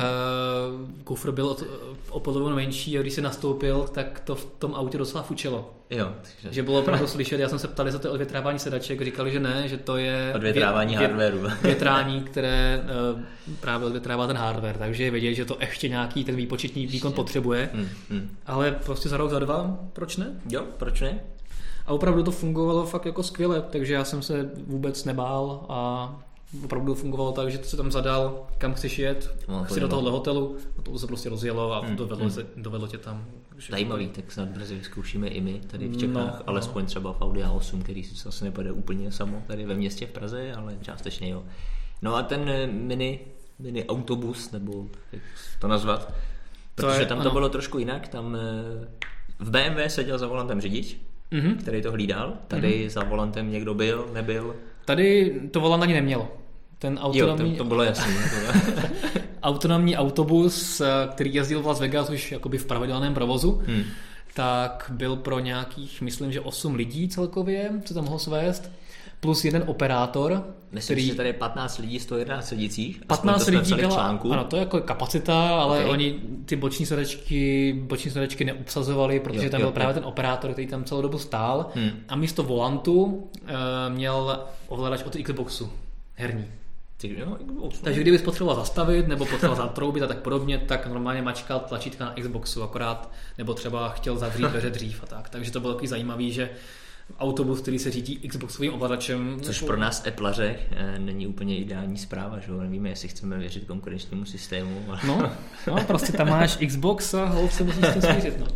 [1.03, 1.57] Kufr byl o,
[2.09, 5.73] o polovinu menší a když se nastoupil, tak to v tom autě docela fučelo.
[5.89, 9.31] Jo, takže Že bylo opravdu slyšet, já jsem se ptal, jestli to odvětrávání sedaček, říkali,
[9.31, 11.39] že ne, že to je Odvětrávání vě- hardwareu.
[11.63, 12.83] větrání, které
[13.17, 13.23] eh,
[13.59, 17.69] právě odvětrává ten hardware, takže je vidět, že to ještě nějaký ten výpočetní výkon potřebuje,
[17.73, 18.29] Hmm, hmm.
[18.45, 20.27] ale prostě za rok, za dva, proč ne?
[20.49, 21.19] Jo, proč ne?
[21.85, 26.09] A opravdu to fungovalo fakt jako skvěle, takže já jsem se vůbec nebál a
[26.63, 30.57] opravdu fungovalo tak, že se tam zadal, kam chceš jet, no, chci do tohohle hotelu,
[30.79, 32.45] a to se prostě rozjelo a hmm, dovedlo, hmm.
[32.55, 33.25] dovedlo tě tam.
[33.69, 36.87] Zajímavý, tak snad brzy vyzkoušíme i my tady v Čechách, no, alespoň no.
[36.87, 40.53] třeba v Audi A8, který si zase nepade úplně samo tady ve městě v Praze,
[40.53, 41.43] ale částečně jo.
[42.01, 43.19] No a ten eh, mini,
[43.59, 45.21] mini autobus, nebo jak
[45.59, 46.13] to nazvat,
[46.75, 47.31] protože to je, tam to ano.
[47.31, 48.87] bylo trošku jinak, tam eh,
[49.39, 50.97] v BMW seděl za volantem řidič,
[51.31, 51.57] mm-hmm.
[51.57, 52.89] který to hlídal, tady mm-hmm.
[52.89, 54.55] za volantem někdo byl, nebyl.
[54.85, 56.31] Tady to volant ani nemělo.
[56.79, 57.51] Ten autonomní...
[57.51, 58.13] Jo, to, to bylo jasný.
[59.43, 63.83] autonomní autobus, eh, který jezdil v Las Vegas už jakoby v pravidelném provozu, hmm.
[64.33, 68.71] tak byl pro nějakých, myslím, že 8 lidí celkově, co tam mohl svést
[69.25, 70.43] plus jeden operátor.
[70.71, 71.07] Myslím, který...
[71.07, 73.01] že tady je 15 lidí, 111 sedících.
[73.07, 74.33] 15 lidí byla, článku.
[74.33, 75.91] ano, to je jako kapacita, ale okay.
[75.91, 79.73] oni ty boční sedečky, boční sedečky neobsazovali, protože jo, tam jo, byl jo.
[79.73, 81.91] právě ten operátor, který tam celou dobu stál hmm.
[82.09, 83.49] a místo volantu uh,
[83.89, 85.71] měl ovladač od Xboxu,
[86.15, 86.45] herní.
[87.83, 92.13] Takže kdybys potřeboval zastavit nebo potřeboval zatroubit a tak podobně, tak normálně mačkal tlačítka na
[92.13, 95.29] Xboxu akorát, nebo třeba chtěl zavřít dveře dřív a tak.
[95.29, 96.49] Takže to bylo takový zajímavý, že
[97.19, 99.39] autobus, který se řídí Xboxovým ovladačem.
[99.41, 104.25] Což pro nás Applere e, není úplně ideální zpráva, že nevíme, jestli chceme věřit konkurenčnímu
[104.25, 104.85] systému.
[104.87, 104.99] Ale...
[105.07, 105.31] No,
[105.67, 108.39] no, prostě tam máš Xbox a hold se musíš to smířit.
[108.39, 108.47] No.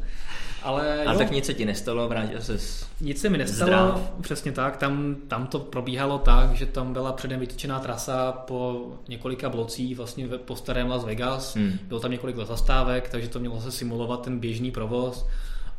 [0.64, 2.58] Ale, a tak nic se ti nestalo, vrátil se
[3.02, 4.12] Nic se mi nestalo, zdrav.
[4.22, 4.78] přesně tak.
[4.78, 10.28] Tam, tam to probíhalo tak, že tam byla předem vytyčená trasa po několika blocích, vlastně
[10.28, 11.56] po starém Las Vegas.
[11.56, 11.80] Hmm.
[11.84, 15.26] Bylo tam několik zastávek, takže to mělo se simulovat ten běžný provoz.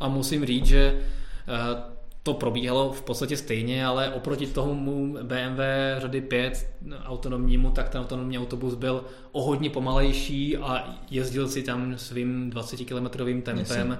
[0.00, 5.61] A musím říct, že uh, to probíhalo v podstatě stejně, ale oproti tomu BMW
[5.98, 6.66] řady 5
[7.04, 12.76] autonomnímu, tak ten autonomní autobus byl o hodně pomalejší a jezdil si tam svým 20
[12.76, 13.06] km
[13.42, 13.59] tempem.
[13.59, 13.98] Jasně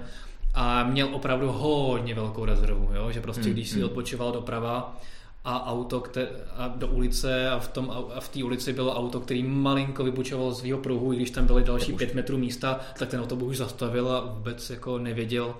[0.53, 3.11] a měl opravdu hodně velkou rezervu, jo?
[3.11, 3.85] že prostě hmm, když si hmm.
[3.85, 4.97] odpočíval doprava
[5.43, 9.19] a auto kte- a do ulice a v, tom, a v té ulici bylo auto,
[9.19, 13.09] který malinko vybučoval z svého pruhu, i když tam byly další pět metrů místa, tak
[13.09, 15.55] ten autobus už zastavil a vůbec jako nevěděl,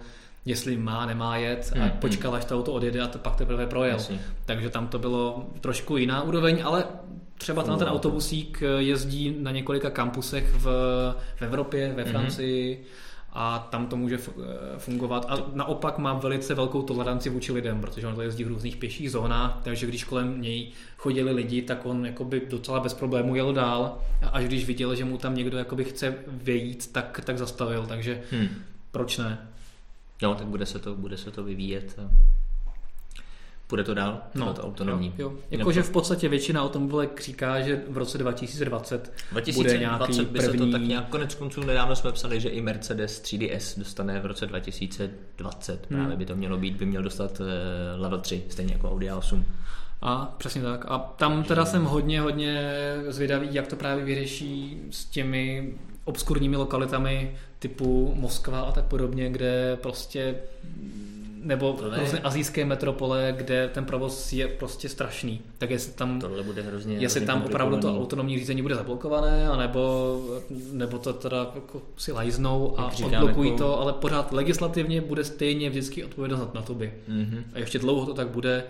[0.46, 3.68] jestli má, nemá jet a hmm, počkal, až to auto odjede a to pak teprve
[3.68, 3.98] projel.
[3.98, 4.20] Jasně.
[4.46, 6.84] Takže tam to bylo trošku jiná úroveň, ale
[7.38, 10.66] třeba tam ten autobusík jezdí na několika kampusech v,
[11.36, 12.12] v Evropě, ve mhm.
[12.12, 12.86] Francii, hmm
[13.34, 14.18] a tam to může
[14.78, 15.26] fungovat.
[15.30, 19.12] A naopak mám velice velkou toleranci vůči lidem, protože on to jezdí v různých pěších
[19.12, 23.98] zónách, takže když kolem něj chodili lidi, tak on jakoby docela bez problémů jel dál
[24.22, 28.22] a až když viděl, že mu tam někdo jakoby chce vejít, tak, tak zastavil, takže
[28.32, 28.48] hmm.
[28.92, 29.48] proč ne?
[30.22, 32.00] No, tak bude se to, bude se to vyvíjet.
[33.72, 34.22] Bude to dál?
[34.36, 35.14] No, to autonomní.
[35.18, 35.38] Jo, jo.
[35.52, 40.60] Jakože v podstatě většina automobilek říká, že v roce 2020, 2020 bude nějaký by první...
[40.60, 44.26] se to tak nějak konec konců nedávno jsme psali, že i Mercedes 3DS dostane v
[44.26, 45.88] roce 2020.
[45.90, 46.00] Hmm.
[46.00, 49.44] Právě by to mělo být, by měl dostat eh, level 3, stejně jako Audi A8.
[50.02, 50.86] A přesně tak.
[50.88, 52.74] A tam teda jsem hodně, hodně
[53.08, 59.78] zvědavý, jak to právě vyřeší s těmi obskurními lokalitami typu Moskva a tak podobně, kde
[59.82, 60.36] prostě
[61.44, 65.42] nebo různé azijské metropole, kde ten provoz je prostě strašný.
[65.58, 69.48] Tak jestli tam, Tohle bude hrozně, jestli hrozně tam opravdu to autonomní řízení bude zablokované,
[69.48, 70.22] anebo,
[70.72, 73.64] nebo to teda jako si lajznou a odblokují jako...
[73.64, 76.94] to, ale pořád legislativně bude stejně vždycky odpovědnost na tobě.
[77.10, 77.44] Mm-hmm.
[77.54, 78.64] A ještě dlouho to tak bude,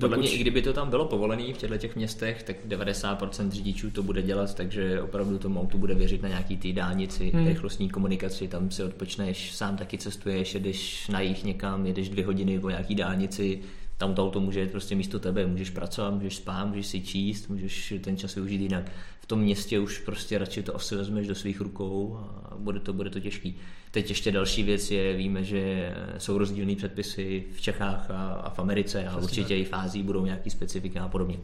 [0.00, 3.90] podle mě, i kdyby to tam bylo povolené v těchto těch městech, tak 90% řidičů
[3.90, 7.46] to bude dělat, takže opravdu tomu autu bude věřit na nějaký ty dálnici, hmm.
[7.46, 12.58] rychlostní komunikaci, tam si odpočneš, sám taky cestuješ, jedeš na jich někam, jedeš dvě hodiny
[12.60, 13.60] po nějaký dálnici,
[14.04, 17.48] tam to auto může jít prostě místo tebe, můžeš pracovat, můžeš spát, můžeš si číst,
[17.48, 18.92] můžeš ten čas využít jinak.
[19.20, 22.92] V tom městě už prostě radši to asi vezmeš do svých rukou a bude to,
[22.92, 23.56] bude to těžký.
[23.90, 28.58] Teď ještě další věc je, víme, že jsou rozdílné předpisy v Čechách a, a v
[28.58, 31.36] Americe a určitě i v Ázii budou nějaký specifika a podobně.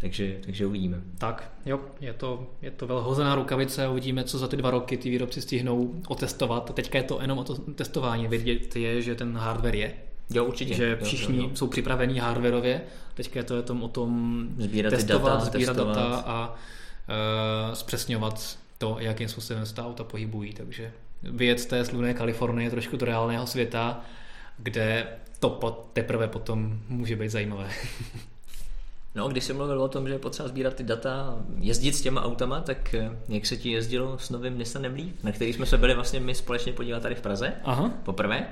[0.00, 1.00] Takže, takže uvidíme.
[1.18, 4.96] Tak, jo, je to, je to velhozená rukavice a uvidíme, co za ty dva roky
[4.96, 6.74] ty výrobci stihnou otestovat.
[6.74, 8.28] Teďka je to jenom o to testování.
[8.28, 10.09] Vidět je, že ten hardware je.
[10.30, 10.74] Jo, určitě.
[10.74, 11.56] Že všichni jo, jo, jo.
[11.56, 12.80] jsou připravení hardwareově.
[13.14, 15.96] Teďka je to je tom o tom sbírat testovat, data, sbírat testovat.
[15.96, 16.54] data a
[17.68, 20.52] uh, zpřesňovat to, jakým způsobem se ta auta pohybují.
[20.52, 24.00] Takže vyjet z té slunné Kalifornie trošku do reálného světa,
[24.58, 25.06] kde
[25.38, 27.68] to pot, teprve potom může být zajímavé.
[29.14, 32.22] No, když jsem mluvil o tom, že je potřeba sbírat ty data, jezdit s těma
[32.22, 35.78] autama, tak eh, jak se ti jezdilo s novým Nissan Leaf, na který jsme se
[35.78, 37.90] byli vlastně my společně podívat tady v Praze, Aha.
[38.04, 38.46] poprvé.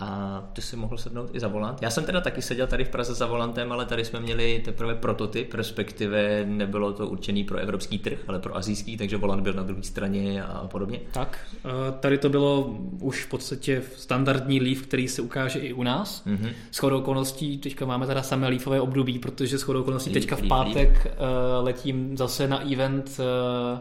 [0.00, 1.82] A ty si mohl sednout i za volant.
[1.82, 4.94] Já jsem teda taky seděl tady v Praze za volantem, ale tady jsme měli teprve
[4.94, 9.62] prototyp, respektive nebylo to určený pro evropský trh, ale pro azijský, takže volant byl na
[9.62, 11.00] druhé straně a podobně.
[11.12, 15.82] Tak, eh, tady to bylo už v podstatě standardní Leaf, který se ukáže i u
[15.82, 16.24] nás.
[16.26, 16.52] Mm-hmm.
[16.70, 20.42] S chodou okolností, teďka máme teda samé Leafové období, protože s chodou okolností teďka v
[20.48, 21.06] pátek leaf.
[21.06, 23.80] Eh, letím zase na event eh,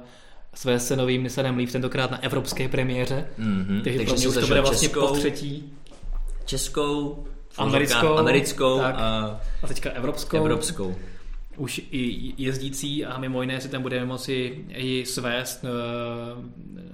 [0.54, 3.28] své se novým Nissanem Leaf, tentokrát na evropské premiéře.
[3.40, 3.82] Mm-hmm.
[3.84, 5.78] Takže, takže pro mě už to bude vlastně po třetí
[6.48, 7.26] českou,
[7.58, 10.38] americkou, americkou tak, a, a teďka evropskou.
[10.38, 10.96] evropskou.
[11.58, 15.70] Už i jezdící a mimo jiné si tam budeme moci i svést uh,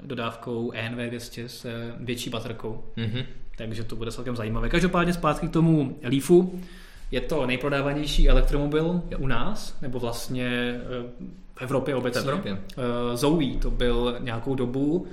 [0.04, 2.84] dodávkou ENV200 s uh, větší baterkou.
[2.98, 3.26] Mm-hmm.
[3.58, 4.70] Takže to bude celkem zajímavé.
[4.70, 6.60] Každopádně zpátky k tomu Leafu.
[7.12, 12.22] Je to nejprodávanější elektromobil u nás, nebo vlastně uh, v Evropě obecně.
[12.22, 12.58] V Evropě.
[13.14, 15.08] Zoe to byl nějakou dobu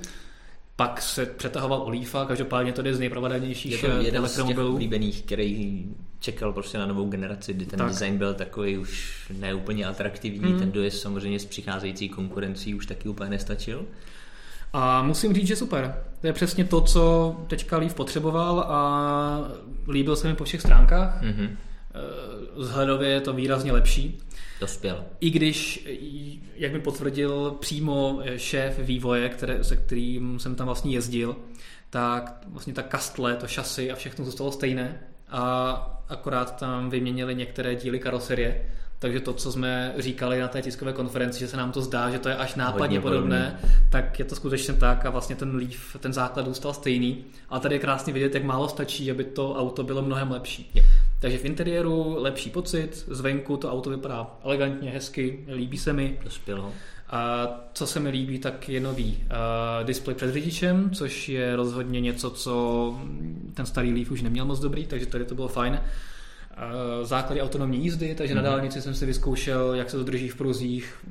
[0.81, 5.85] pak se přetahoval Olifa, každopádně to je z nejprovedenějších jeden z těch oblíbených, který
[6.19, 7.87] čekal prostě na novou generaci, kdy ten tak.
[7.87, 10.59] design byl takový už neúplně atraktivní, mm.
[10.59, 13.85] ten dojezd samozřejmě s přicházející konkurencí už taky úplně nestačil.
[14.73, 15.95] A musím říct, že super.
[16.21, 19.51] To je přesně to, co teďka Leaf potřeboval a
[19.87, 21.23] líbil se mi po všech stránkách.
[21.23, 21.49] Mm-hmm.
[22.55, 24.19] Vzhledově je to výrazně lepší.
[24.61, 25.03] Dospěl.
[25.19, 25.87] I když,
[26.55, 31.35] jak mi potvrdil přímo šéf vývoje, které, se kterým jsem tam vlastně jezdil,
[31.89, 35.73] tak vlastně ta kastle, to šasy a všechno zůstalo stejné a
[36.09, 38.65] akorát tam vyměnili některé díly karoserie,
[38.99, 42.19] takže to, co jsme říkali na té tiskové konferenci, že se nám to zdá, že
[42.19, 45.97] to je až nápadně podobné, podobné, tak je to skutečně tak a vlastně ten Leaf,
[45.99, 47.25] ten základ zůstal stejný.
[47.49, 50.71] A tady je krásně vidět, jak málo stačí, aby to auto bylo mnohem lepší.
[50.73, 50.83] Je.
[51.21, 56.19] Takže v interiéru lepší pocit, zvenku to auto vypadá elegantně, hezky, líbí se mi.
[56.23, 56.73] Dospělo.
[57.09, 62.01] A co se mi líbí, tak je nový uh, displej před řidičem, což je rozhodně
[62.01, 62.95] něco, co
[63.53, 65.73] ten starý Leaf už neměl moc dobrý, takže tady to bylo fajn.
[65.73, 68.37] Uh, základy autonomní jízdy, takže mm-hmm.
[68.37, 68.51] na mhm.
[68.51, 71.05] dálnici jsem si vyzkoušel, jak se to drží v pruzích.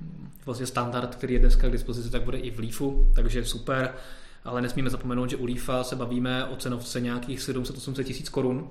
[0.46, 3.94] Vlastně standard, který je dneska k dispozici, tak bude i v Leafu, takže super.
[4.44, 8.68] Ale nesmíme zapomenout, že u Leafa se bavíme o cenovce nějakých 700-800 tisíc korun,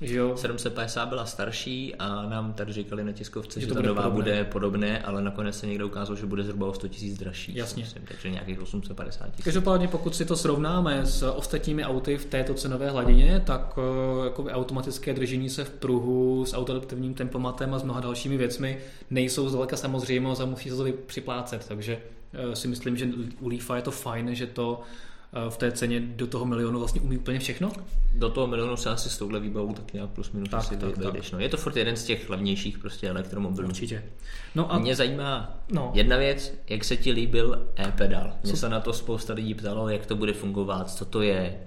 [0.00, 0.36] jo?
[0.36, 4.14] 750 byla starší a nám tady říkali na tiskovce, že, že ta nová podobné.
[4.14, 7.56] bude podobné, ale nakonec se někdo ukázal, že bude zhruba o 100 000 dražší.
[7.56, 7.82] Jasně.
[7.82, 9.44] Myslím, takže nějakých 850 tisíc.
[9.44, 14.44] Každopádně pokud si to srovnáme s ostatními auty v této cenové hladině, tak eh, jako
[14.44, 18.78] automatické držení se v pruhu s autoadaptivním tempomatem a s mnoha dalšími věcmi
[19.10, 21.68] nejsou zdaleka samozřejmost a musí se to připlácet.
[21.68, 21.98] Takže
[22.32, 23.08] eh, si myslím, že
[23.40, 24.80] u Leafa je to fajn, že to
[25.48, 27.72] v té ceně do toho milionu vlastně umí úplně všechno?
[28.14, 30.96] Do toho milionu se asi s touhle výbavou tak nějak plus minus tak, asi tak,
[30.96, 31.30] vejdeš.
[31.30, 33.68] No, je to furt jeden z těch levnějších prostě elektromobilů.
[33.68, 34.02] Určitě.
[34.54, 34.78] No a...
[34.78, 35.90] Mě zajímá no.
[35.94, 38.32] jedna věc, jak se ti líbil e-pedal.
[38.44, 41.60] Mě se na to spousta lidí ptalo, jak to bude fungovat, co to je,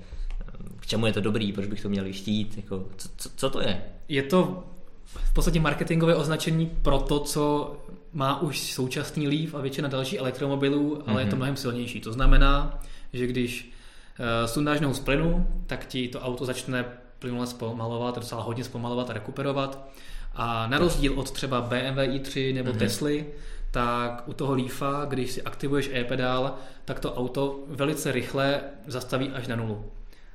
[0.80, 3.62] k čemu je to dobrý, proč bych to měl chtít, jako, co, co, co to
[3.62, 3.82] je?
[4.08, 4.64] Je to
[5.06, 7.76] v podstatě marketingové označení pro to, co
[8.14, 11.20] má už současný Leaf a většina dalších elektromobilů, ale mm-hmm.
[11.20, 11.38] je to mhm.
[11.38, 12.02] mnohem silnější.
[12.02, 12.80] To znamená,
[13.14, 13.74] že když
[14.20, 16.86] uh, sundáš nohu z plynu, tak ti to auto začne
[17.20, 19.88] plynule zpomalovat, docela hodně zpomalovat a rekuperovat.
[20.34, 22.78] A na rozdíl od třeba BMW i3 nebo mm-hmm.
[22.78, 23.26] Tesly,
[23.72, 29.48] tak u toho Leafa, když si aktivuješ e-pedál, tak to auto velice rychle zastaví až
[29.48, 29.86] na nulu.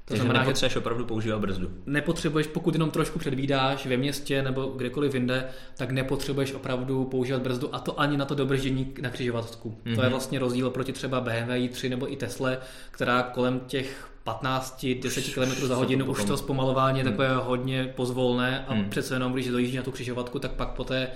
[0.08, 1.70] To Takže znamená, nepotřebuješ že opravdu používat brzdu.
[1.86, 7.74] Nepotřebuješ, pokud jenom trošku předvídáš ve městě nebo kdekoliv jinde, tak nepotřebuješ opravdu používat brzdu
[7.74, 9.68] a to ani na to dobržení na křižovatku.
[9.68, 9.94] Mm-hmm.
[9.94, 10.10] To je mhm.
[10.10, 12.50] vlastně rozdíl proti třeba BMW i3 nebo i Tesla,
[12.90, 17.12] která kolem těch 15-10 km za hodinu už to zpomalování je hmm.
[17.12, 18.90] takové hodně pozvolné a hmm.
[18.90, 21.08] přece jenom, když dojíždíš na tu křižovatku, tak pak po té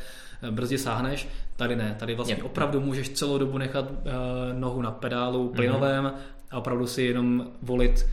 [0.43, 1.29] eh, brzdě sáhneš.
[1.57, 2.43] Tady ne, tady vlastně je.
[2.43, 3.99] opravdu můžeš celou dobu nechat uh,
[4.53, 6.15] nohu na pedálu plynovém hmm.
[6.51, 8.07] a opravdu si jenom volit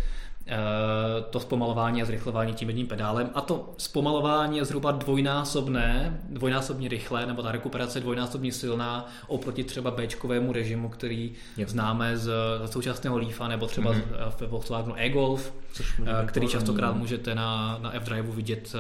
[1.30, 3.30] to zpomalování a zrychlování tím jedním pedálem.
[3.34, 9.64] A to zpomalování je zhruba dvojnásobné, dvojnásobně rychlé, nebo ta rekuperace je dvojnásobně silná oproti
[9.64, 10.08] třeba b
[10.52, 11.68] režimu, který jo.
[11.68, 12.32] známe z,
[12.66, 14.32] z současného Leafa, nebo třeba mm-hmm.
[14.40, 18.76] ve Volkswagenu e-Golf, eh, který častokrát můžete na, na F-Drive vidět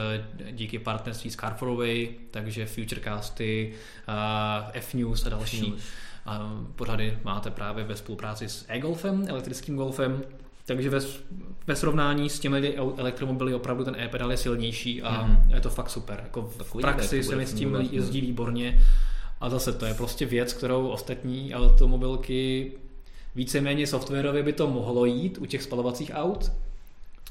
[0.51, 3.73] díky partnerství s Car4Way, takže Futurecasty,
[4.73, 5.57] F-News a další.
[5.57, 5.83] F-News.
[6.25, 10.21] A pořady máte právě ve spolupráci s e-Golfem, elektrickým golfem,
[10.69, 10.99] takže ve,
[11.67, 15.55] ve srovnání s těmi elektromobily opravdu ten e-pedal je silnější a mm-hmm.
[15.55, 16.19] je to fakt super.
[16.23, 18.79] Jako v praxi se mi s tím jezdí výborně
[19.41, 22.71] a zase to je prostě věc, kterou ostatní automobilky
[23.35, 26.51] víceméně softwarově by to mohlo jít u těch spalovacích aut,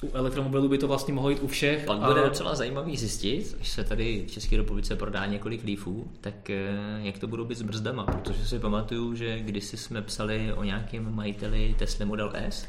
[0.03, 1.85] u elektromobilů by to vlastně mohlo jít u všech.
[1.85, 2.29] Pak bude a...
[2.29, 7.19] docela zajímavý zjistit, až se tady v České republice prodá několik Leafů, tak eh, jak
[7.19, 11.75] to budou být s brzdama, protože si pamatuju, že kdysi jsme psali o nějakém majiteli
[11.79, 12.67] Tesla Model S,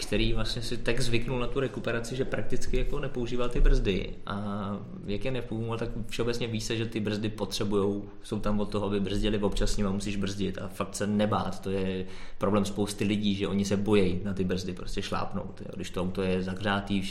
[0.00, 4.14] který vlastně si tak zvyknul na tu rekuperaci, že prakticky jako nepoužíval ty brzdy.
[4.26, 4.76] A
[5.06, 8.86] jak je nepoužíval, tak všeobecně ví se, že ty brzdy potřebují, jsou tam od toho,
[8.86, 12.06] aby brzdili, občas s nima musíš brzdit a fakt se nebát, to je
[12.38, 15.70] problém spousty lidí, že oni se bojí na ty brzdy prostě šlápnout, jo.
[15.76, 17.02] když to auto je zahřátý,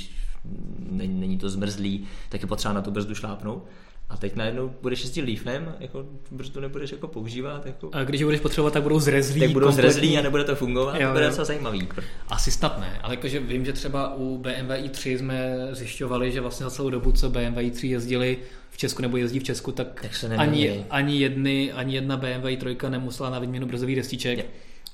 [0.97, 3.63] není to zmrzlý, tak je potřeba na tu brzdu šlápnout
[4.09, 7.65] a teď najednou budeš jezdit Leafem, jako brzdu nebudeš jako používat.
[7.65, 7.89] Jako...
[7.93, 9.41] A když budeš potřebovat, tak budou zrezlí.
[9.41, 9.91] Tak budou kompletní.
[9.91, 11.87] zrezlí a nebude to fungovat, jo, to bude docela zajímavý.
[12.27, 16.63] Asi snad ne, ale jakože vím, že třeba u BMW i3 jsme zjišťovali, že vlastně
[16.63, 18.37] za celou dobu, co BMW i3 jezdili
[18.69, 22.45] v Česku nebo jezdí v Česku, tak, tak se ani, ani, jedny, ani jedna BMW
[22.45, 24.37] i3 nemusela na výměnu brzdových destiček.
[24.37, 24.45] Je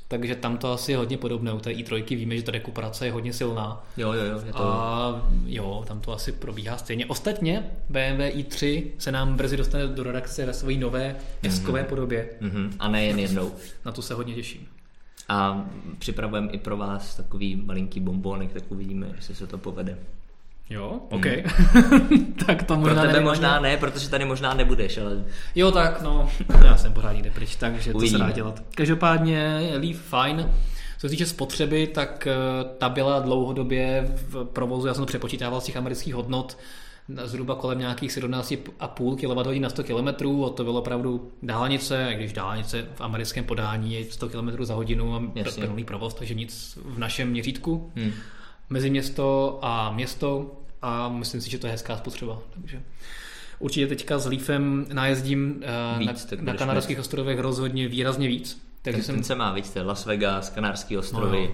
[0.07, 1.53] takže tam to asi je hodně podobné.
[1.53, 3.83] U té i3 víme, že ta rekuperace je hodně silná.
[3.97, 4.41] Jo, jo, jo.
[4.45, 4.63] Je to...
[4.63, 7.05] A jo, tam to asi probíhá stejně.
[7.05, 11.85] Ostatně BMW i3 se nám brzy dostane do redakce ve své nové deskové mm-hmm.
[11.85, 12.29] podobě.
[12.41, 12.71] Mm-hmm.
[12.79, 13.51] A ne jen jednou.
[13.85, 14.67] Na to se hodně těším.
[15.29, 15.65] A
[15.99, 19.97] připravujeme i pro vás takový malinký bombonek, tak uvidíme, jestli se to povede.
[20.69, 21.25] Jo, OK.
[21.25, 22.33] Hmm.
[22.45, 25.25] tak to možná Pro tebe možná ne, protože tady možná nebudeš, ale...
[25.55, 26.29] Jo, tak no,
[26.65, 28.19] já jsem pořád někde pryč, takže Uvidíme.
[28.19, 28.63] to se dá dělat.
[28.75, 30.51] Každopádně Leaf fajn.
[30.97, 32.35] Co se týče spotřeby, tak eh,
[32.77, 36.57] ta byla dlouhodobě v provozu, já jsem to přepočítával z těch amerických hodnot,
[37.23, 40.07] zhruba kolem nějakých 17,5 kWh na 100 km,
[40.45, 45.15] a to bylo opravdu dálnice, když dálnice v americkém podání je 100 km za hodinu
[45.15, 45.23] a
[45.65, 47.91] plný provoz, takže nic v našem měřítku.
[47.95, 48.11] Hmm
[48.69, 50.51] mezi město a město
[50.81, 52.39] a myslím si, že to je hezká spotřeba.
[52.53, 52.81] Takže
[53.59, 58.65] určitě teďka s Leafem najezdím eh, víc, na, na Kanárských ostrovech rozhodně výrazně víc.
[58.81, 59.23] Takže jsem...
[59.23, 61.53] se má, víc, Las Vegas, Kanárský ostrovy.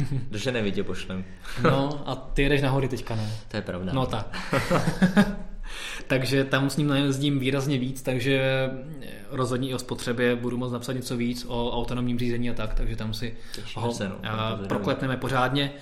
[0.00, 0.18] No, no.
[0.30, 1.24] Dože nevidě pošlem.
[1.62, 3.30] no a ty jedeš nahory teďka, ne?
[3.48, 3.92] To je pravda.
[3.92, 4.54] No tak.
[6.06, 8.70] takže tam s ním najezdím výrazně víc, takže
[9.30, 12.96] rozhodně i o spotřebě budu moct napsat něco víc o autonomním řízení a tak, takže
[12.96, 14.18] tam si Těšíme ho se, no,
[14.68, 15.72] proklepneme pořádně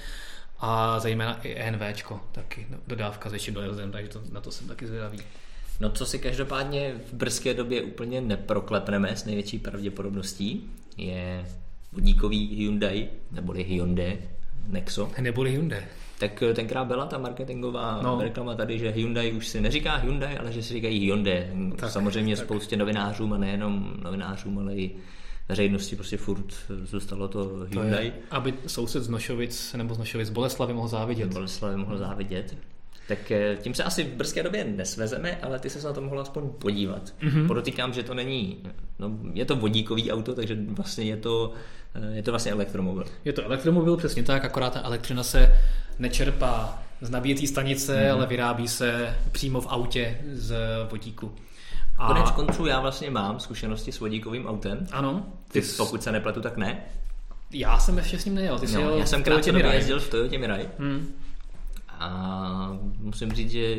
[0.61, 4.86] a zejména i ENVčko, taky dodávka s větším dojezdem, takže to, na to jsem taky
[4.86, 5.18] zvědavý.
[5.80, 11.46] No co si každopádně v brzké době úplně neproklepneme s největší pravděpodobností, je
[11.92, 14.18] vodíkový Hyundai, neboli Hyundai
[14.68, 15.11] Nexo.
[15.20, 15.82] Neboli Hyundai.
[16.18, 18.18] Tak eh, tenkrát byla ta marketingová no.
[18.22, 21.46] reklama tady, že Hyundai už si neříká Hyundai, ale že si říkají Hyundai.
[21.76, 22.44] Tak, Samozřejmě tak.
[22.44, 24.90] spoustě novinářům a nejenom novinářům, ale i
[25.51, 28.11] veřejnosti prostě furt zůstalo to Hyundai.
[28.11, 31.32] To je, aby soused z Nošovic nebo z Nošovic Boleslavy mohl závidět.
[31.32, 32.57] Boleslavy mohl závidět.
[33.09, 36.20] Tak eh, tím se asi v brzké době nesvezeme, ale ty se na to mohl
[36.20, 37.14] aspoň podívat.
[37.22, 37.46] Mm-hmm.
[37.46, 38.59] Podotýkám, že to není,
[38.98, 41.53] no, je to vodíkový auto, takže vlastně je to,
[41.94, 43.05] eh, je to vlastně elektromobil.
[43.24, 45.55] Je to elektromobil, přesně tak, akorát ta elektřina se
[45.98, 48.12] nečerpá z nabíjecí stanice, mm-hmm.
[48.12, 50.57] ale vyrábí se přímo v autě z
[50.90, 51.32] vodíku.
[52.01, 52.07] A...
[52.07, 54.86] Konec konců já vlastně mám zkušenosti s vodíkovým autem.
[54.92, 55.26] Ano.
[55.53, 56.82] Ty, ty pokud se nepletu, tak ne.
[57.53, 58.59] Já jsem ještě s ním nejel.
[58.59, 60.68] Ty no, já jsem krátce jezdil v Toyota Mirai.
[60.78, 61.14] Hmm.
[61.88, 63.76] A musím říct, že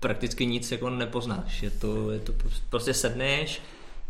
[0.00, 1.62] prakticky nic jako nepoznáš.
[1.62, 2.32] Je to, je to
[2.70, 3.62] prostě sedneš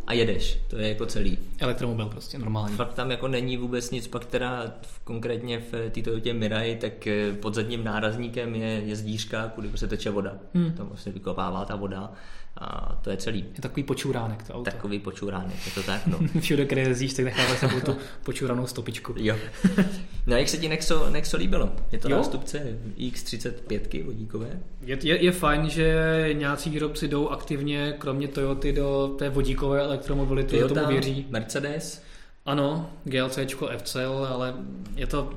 [0.06, 0.58] a jedeš.
[0.68, 1.38] To je jako celý.
[1.58, 2.76] Elektromobil prostě, normální.
[2.76, 4.72] Fakt tam jako není vůbec nic, pak teda
[5.04, 10.10] konkrétně v té Toyota Mirai, tak eh, pod zadním nárazníkem je jezdířka, kudy prostě teče
[10.10, 10.36] voda.
[10.54, 10.72] Hmm.
[10.72, 12.12] Tam vlastně vykopává ta voda
[12.56, 13.38] a to je celý.
[13.38, 14.70] Je takový počuránek to auto.
[14.70, 16.18] Takový počuránek, je to tak, no.
[16.40, 19.14] Všude, kde jezdíš, tak necháváš tam tu počuranou stopičku.
[19.16, 19.36] Jo.
[20.26, 21.72] No a jak se ti Nexo, Nexo líbilo?
[21.92, 22.16] Je to jo?
[22.16, 24.60] nástupce X35 vodíkové?
[24.82, 30.50] Je, je, je fajn, že nějací výrobci jdou aktivně, kromě Toyoty, do té vodíkové elektromobility,
[30.50, 31.26] Toyota, tomu věří.
[31.30, 32.02] Mercedes?
[32.46, 33.38] Ano, GLC,
[33.76, 34.54] FCL, ale
[34.96, 35.32] je to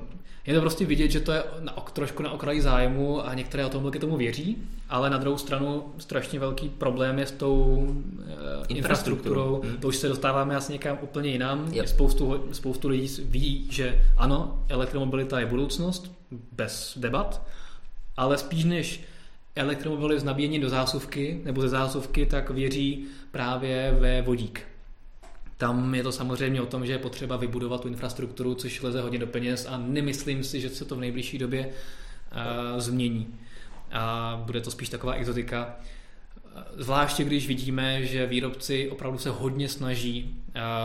[0.47, 3.99] je to prostě vidět, že to je na, trošku na okraji zájmu a některé automobilky
[3.99, 4.57] tomu věří,
[4.89, 7.95] ale na druhou stranu strašně velký problém je s tou uh,
[8.69, 9.61] infrastrukturou.
[9.63, 9.77] Hmm.
[9.77, 11.73] To už se dostáváme asi někam úplně jinam.
[11.73, 11.87] Yep.
[11.87, 16.11] Spoustu, spoustu lidí ví, že ano, elektromobilita je budoucnost,
[16.51, 17.41] bez debat,
[18.17, 19.03] ale spíš než
[19.55, 24.61] elektromobily z nabíjení do zásuvky nebo ze zásuvky, tak věří právě ve vodík.
[25.57, 29.19] Tam je to samozřejmě o tom, že je potřeba vybudovat tu infrastrukturu, což leze hodně
[29.19, 33.27] do peněz a nemyslím si, že se to v nejbližší době uh, změní.
[33.91, 35.75] A bude to spíš taková exotika.
[36.75, 40.35] Zvláště když vidíme, že výrobci opravdu se hodně snaží,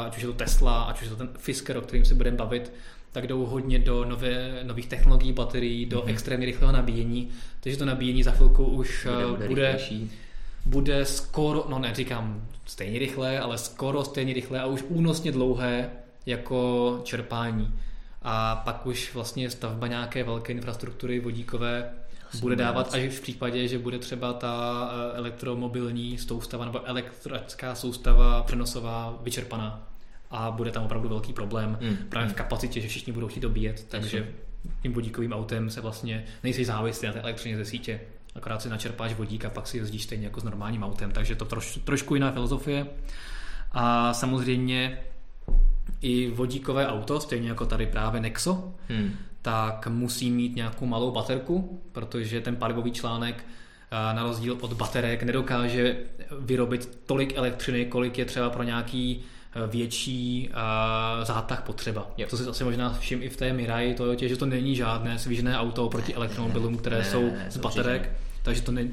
[0.06, 2.36] ať už je to Tesla, ať už je to ten Fisker, o kterým se budeme
[2.36, 2.72] bavit,
[3.12, 6.10] tak jdou hodně do nové, nových technologií baterií, do mm-hmm.
[6.10, 7.28] extrémně rychlého nabíjení,
[7.60, 9.78] takže to nabíjení za chvilku už bude, bude, bude
[10.64, 15.90] bude skoro, no neříkám stejně rychlé, ale skoro stejně rychlé a už únosně dlouhé
[16.26, 17.74] jako čerpání.
[18.22, 21.90] A pak už vlastně stavba nějaké velké infrastruktury vodíkové
[22.40, 28.42] bude dávat až v případě, že bude třeba ta eh, elektromobilní soustava nebo elektrická soustava
[28.42, 29.88] přenosová vyčerpaná
[30.30, 31.96] a bude tam opravdu velký problém mm.
[32.08, 34.28] právě v kapacitě, že všichni budou chtít dobíjet, takže
[34.82, 38.00] tím vodíkovým autem se vlastně nejsi závislý na té elektřině ze sítě.
[38.34, 41.44] Akorát si načerpáš vodík a pak si jezdíš stejně jako s normálním autem, takže to
[41.44, 42.86] troš, trošku jiná filozofie.
[43.72, 44.98] A samozřejmě
[46.00, 49.14] i vodíkové auto, stejně jako tady právě Nexo, hmm.
[49.42, 53.44] tak musí mít nějakou malou baterku, protože ten palivový článek
[53.92, 55.96] na rozdíl od baterek nedokáže
[56.40, 59.24] vyrobit tolik elektřiny, kolik je třeba pro nějaký
[59.66, 60.50] větší
[61.22, 62.10] zátah potřeba.
[62.16, 62.30] Yep.
[62.30, 65.58] To si asi možná všim i v té Mirai Toyota, že to není žádné svížné
[65.58, 68.10] auto proti elektromobilům, které ne, jsou ne, z baterek, ne.
[68.42, 68.90] takže to není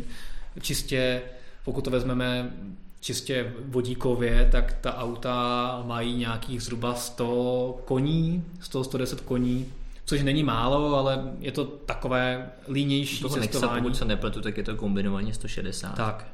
[0.62, 1.22] čistě,
[1.66, 2.52] pokud to vezmeme
[3.00, 9.66] čistě vodíkově, tak ta auta mají nějakých zhruba 100 koní, 100-110 koní,
[10.06, 13.74] což není málo, ale je to takové línější Toho cestování.
[13.74, 15.96] Nexa, pokud se nepletu, tak je to kombinovaně 160.
[15.96, 16.28] Tak.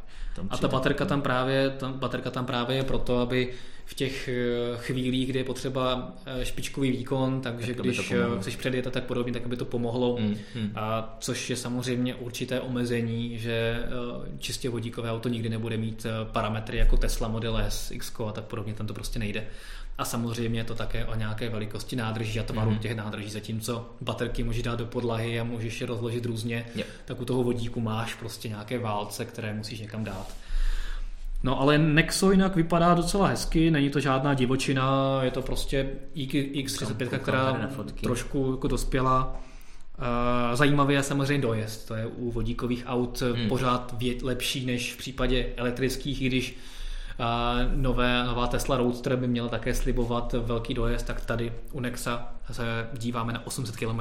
[0.49, 3.53] A ta baterka tam právě, ta baterka tam právě je proto, aby
[3.85, 8.55] v těch eh, chvílích, kdy je potřeba eh, špičkový výkon, takže tak když eh, chceš
[8.55, 10.17] předjet a tak podobně, tak aby to pomohlo.
[10.19, 10.71] Mm, mm.
[10.75, 13.83] A což je samozřejmě určité omezení, že
[14.39, 18.73] čistě vodíkové auto nikdy nebude mít parametry jako Tesla Model S, X a tak podobně,
[18.73, 19.47] tam to prostě nejde.
[19.97, 22.79] A samozřejmě je to také o nějaké velikosti nádrží a tvaru mm-hmm.
[22.79, 23.29] těch nádrží.
[23.29, 26.87] Zatímco baterky můžeš dát do podlahy a můžeš je rozložit různě, yep.
[27.05, 30.44] tak u toho vodíku máš prostě nějaké válce, které musíš někam dát.
[31.45, 37.19] No ale Nexo jinak vypadá docela hezky, není to žádná divočina, je to prostě X35,
[37.19, 37.69] která
[38.03, 39.39] trošku jako dospěla.
[40.53, 43.49] Zajímavý je samozřejmě dojezd, to je u vodíkových aut hmm.
[43.49, 46.57] pořád lepší než v případě elektrických, i když
[47.75, 52.87] nové, nová Tesla Roadster by měla také slibovat velký dojezd, tak tady u Nexa se
[52.93, 53.97] díváme na 800 km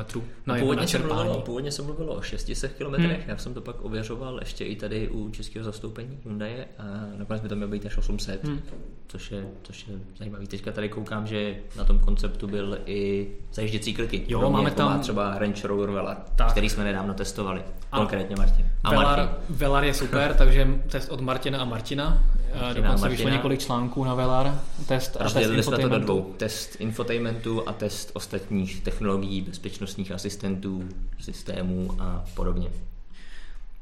[0.47, 3.17] na no, původně, se mluvilo, původně se mluvilo o 600 km, hmm.
[3.27, 6.83] já jsem to pak ověřoval ještě i tady u českého zastoupení Hyundai a
[7.17, 8.61] nakonec by to mělo být až 800, hmm.
[9.07, 10.47] což, je, což je zajímavý.
[10.47, 14.25] Teďka tady koukám, že na tom konceptu byl i zajížděcí kliky.
[14.29, 16.51] Jo, máme jako tam má třeba Range Rover Velar, tak.
[16.51, 18.67] který jsme nedávno testovali, a konkrétně Martin.
[18.85, 19.57] A Velar, Martin.
[19.57, 22.23] Velar je super, takže test od Martina a Martina.
[22.61, 24.61] Martina Dokonce vyšlo několik článků na Velar.
[24.87, 26.35] Test a test jsme to do dvou.
[26.37, 28.34] Test infotainmentu a test ostatních
[28.83, 30.89] technologií, bezpečnostních asistentů,
[31.21, 32.71] systémů a podobně.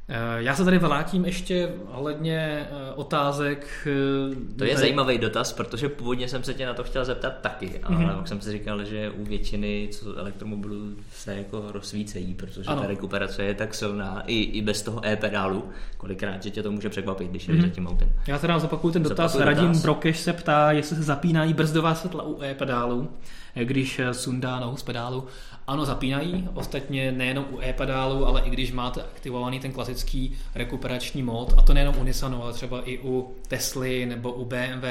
[0.09, 3.89] Eh, já se tady vrátím ještě ohledně eh, otázek.
[4.33, 7.81] Eh, to je zajímavý dotaz, protože původně jsem se tě na to chtěl zeptat taky,
[7.83, 8.17] ale mm-hmm.
[8.17, 12.81] pak jsem si říkal, že u většiny co elektromobilů se jako rozsvícejí, protože ano.
[12.83, 15.65] ta rekuperace je tak silná i, i bez toho e-pedálu,
[15.97, 17.63] kolikrát, že tě to může překvapit, když mm-hmm.
[17.63, 18.09] za tím autem.
[18.27, 19.33] Já teda zopakuju ten dotaz.
[19.33, 19.83] Zapakuju Radim dotaz.
[19.83, 23.09] Brokeš se ptá, jestli se zapínají brzdová světla u e-pedálu,
[23.55, 25.27] když sundá nohu z pedálu.
[25.67, 31.55] Ano, zapínají, ostatně nejenom u e-pedálu, ale i když máte aktivovaný ten klasický rekuperační mod,
[31.59, 34.87] a to nejenom u Nissanu, ale třeba i u Tesly nebo u BMW,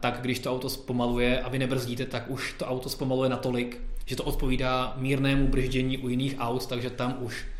[0.00, 4.16] tak když to auto zpomaluje a vy nebrzdíte, tak už to auto zpomaluje natolik, že
[4.16, 7.55] to odpovídá mírnému brždění u jiných aut, takže tam už Eh,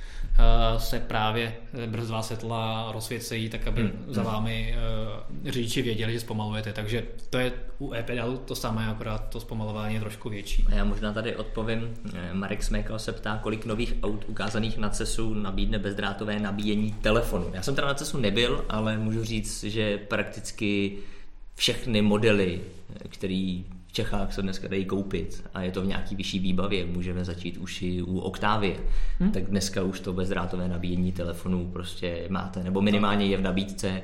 [0.78, 1.55] se právě
[1.87, 4.05] brzdová světla rozsvěcejí, tak aby hmm.
[4.09, 4.76] za vámi
[5.45, 6.72] uh, řidiči věděli, že zpomalujete.
[6.72, 10.66] Takže to je u e-pedalu to samé, akorát to zpomalování je trošku větší.
[10.68, 11.95] A já možná tady odpovím.
[12.14, 17.51] Eh, Marek Smekal se ptá, kolik nových aut ukázaných na CESu nabídne bezdrátové nabíjení telefonu.
[17.55, 20.99] Já jsem teda na CESu nebyl, ale můžu říct, že prakticky
[21.55, 22.61] všechny modely,
[23.09, 23.64] který
[23.97, 27.82] Čechách se dneska dají koupit a je to v nějaký vyšší výbavě, můžeme začít už
[27.82, 28.76] i u Octavie,
[29.18, 29.32] hmm.
[29.32, 34.03] tak dneska už to bezdrátové nabíjení telefonu prostě máte, nebo minimálně je v nabídce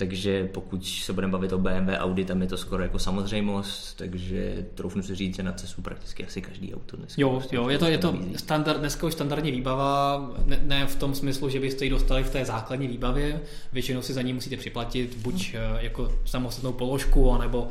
[0.00, 4.66] takže pokud se budeme bavit o BMW, Audi, tam je to skoro jako samozřejmost, takže
[4.74, 7.22] troufnu si říct, že na cestu prakticky asi každý auto dneska.
[7.22, 11.14] Jo, jo je to, je to standard, dneska už standardní výbava, ne, ne, v tom
[11.14, 13.40] smyslu, že byste ji dostali v té základní výbavě,
[13.72, 15.76] většinou si za ní musíte připlatit buď hmm.
[15.80, 17.68] jako samostatnou položku, anebo uh,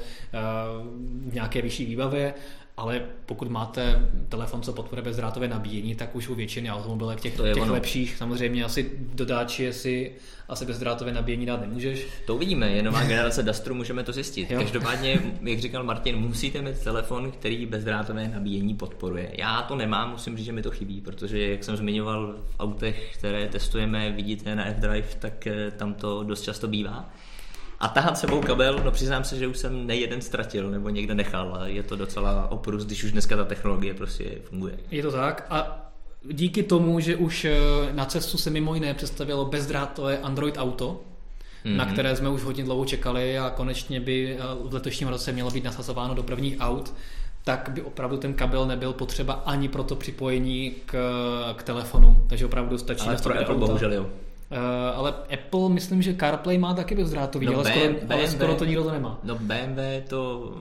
[1.30, 2.34] v nějaké vyšší výbavě,
[2.80, 7.69] ale pokud máte telefon, co podporuje bezdrátové nabíjení, tak už u většiny automobilek těch, těch
[7.69, 10.15] lepších, samozřejmě asi dodáči si
[10.49, 12.07] asi bezdrátové nabíjení dát nemůžeš.
[12.25, 14.51] To uvidíme, je nová generace Dustru, můžeme to zjistit.
[14.51, 14.59] Jo.
[14.59, 19.32] Každopádně, jak říkal Martin, musíte mít telefon, který bezdrátové nabíjení podporuje.
[19.38, 23.17] Já to nemám, musím říct, že mi to chybí, protože jak jsem zmiňoval v autech,
[23.17, 27.09] které testujeme, vidíte na F-Drive, tak eh, tam to dost často bývá.
[27.80, 31.57] A tahat sebou kabel, no přiznám se, že už jsem nejeden ztratil nebo někde nechal
[31.61, 34.80] a je to docela oprus, když už dneska ta technologie prostě funguje.
[34.91, 35.86] Je to tak a
[36.23, 37.57] díky tomu, že už eh,
[37.91, 41.01] na cestu se mimo jiné představilo bezdrátové Android Auto,
[41.65, 41.75] mm-hmm.
[41.75, 45.51] na které jsme už hodně dlouho čekali a konečně by eh, v letošním roce mělo
[45.51, 46.93] být nasazováno do prvních aut,
[47.43, 50.93] tak by opravdu ten kabel nebyl potřeba ani pro to připojení k,
[51.55, 52.25] k telefonu.
[52.27, 54.09] Takže opravdu stačí Ale pro Apple bohužel jo.
[54.52, 54.58] Uh,
[54.97, 58.66] ale Apple, myslím, že CarPlay má taky bezdrátový, no, ale, skoro, BM, ale skoro to
[58.66, 59.20] nikdo to nemá.
[59.24, 60.54] No BMW to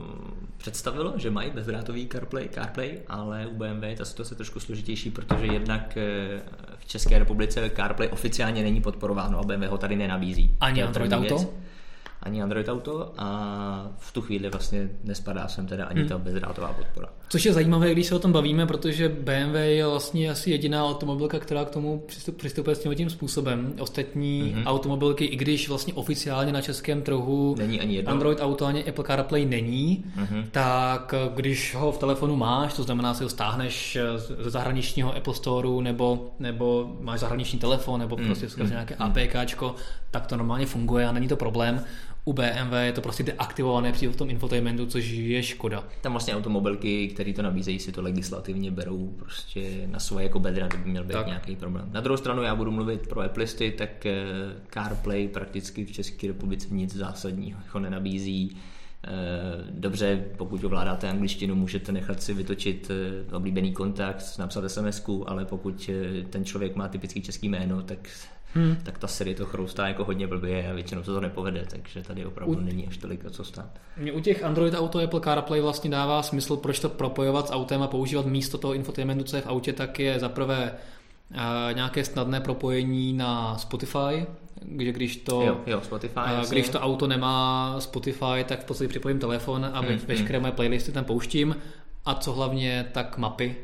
[0.57, 5.45] představilo, že mají bezdrátový CarPlay, CarPlay, ale u BMW je ta situace trošku složitější, protože
[5.45, 6.41] jednak eh,
[6.77, 10.55] v České republice CarPlay oficiálně není podporováno a BMW ho tady nenabízí.
[10.59, 11.37] Ani Android Auto?
[11.37, 11.49] Věc
[12.23, 16.09] ani Android Auto a v tu chvíli vlastně nespadá sem teda ani hmm.
[16.09, 17.09] ta bezdrátová podpora.
[17.29, 21.39] Což je zajímavé, když se o tom bavíme, protože BMW je vlastně asi jediná automobilka,
[21.39, 22.03] která k tomu
[22.37, 23.73] přistupuje s tím, tím způsobem.
[23.79, 24.67] Ostatní hmm.
[24.67, 28.11] automobilky, i když vlastně oficiálně na českém trhu není ani jedno.
[28.11, 30.43] Android Auto ani Apple CarPlay není, hmm.
[30.51, 33.97] tak když ho v telefonu máš, to znamená, si ho stáhneš
[34.39, 38.25] ze zahraničního Apple Storeu nebo, nebo máš zahraniční telefon nebo hmm.
[38.25, 38.71] prostě skrze hmm.
[38.71, 39.11] nějaké hmm.
[39.11, 39.75] APKčko,
[40.11, 41.81] tak to normálně funguje a není to problém
[42.25, 45.83] u BMW je to prostě deaktivované při v tom infotainmentu, což je škoda.
[46.01, 50.67] Tam vlastně automobilky, které to nabízejí, si to legislativně berou prostě na svoje jako bedra,
[50.67, 51.27] kdyby měl být tak.
[51.27, 51.89] nějaký problém.
[51.91, 54.23] Na druhou stranu já budu mluvit pro Appleisty, tak eh,
[54.69, 58.57] CarPlay prakticky v České republice nic zásadního jako nenabízí.
[59.03, 59.09] Eh,
[59.69, 65.89] dobře, pokud ovládáte angličtinu, můžete nechat si vytočit eh, oblíbený kontakt, napsat sms ale pokud
[66.29, 68.09] ten člověk má typický český jméno, tak
[68.53, 68.75] hmm.
[68.83, 72.25] tak ta série to chroustá jako hodně blbě a většinou se to nepovede, takže tady
[72.25, 72.59] opravdu u...
[72.59, 73.69] není až tolik co stát.
[73.97, 77.81] Mě u těch Android Auto Apple CarPlay vlastně dává smysl, proč to propojovat s autem
[77.81, 80.71] a používat místo toho infotainmentu, co je v autě, tak je zaprvé
[81.31, 81.37] uh,
[81.75, 84.25] nějaké snadné propojení na Spotify,
[84.79, 88.87] že když to, jo, jo, Spotify, uh, když to auto nemá Spotify, tak v podstatě
[88.87, 90.41] připojím telefon a hmm, veškeré hmm.
[90.41, 91.55] moje playlisty tam pouštím
[92.05, 93.55] a co hlavně, tak mapy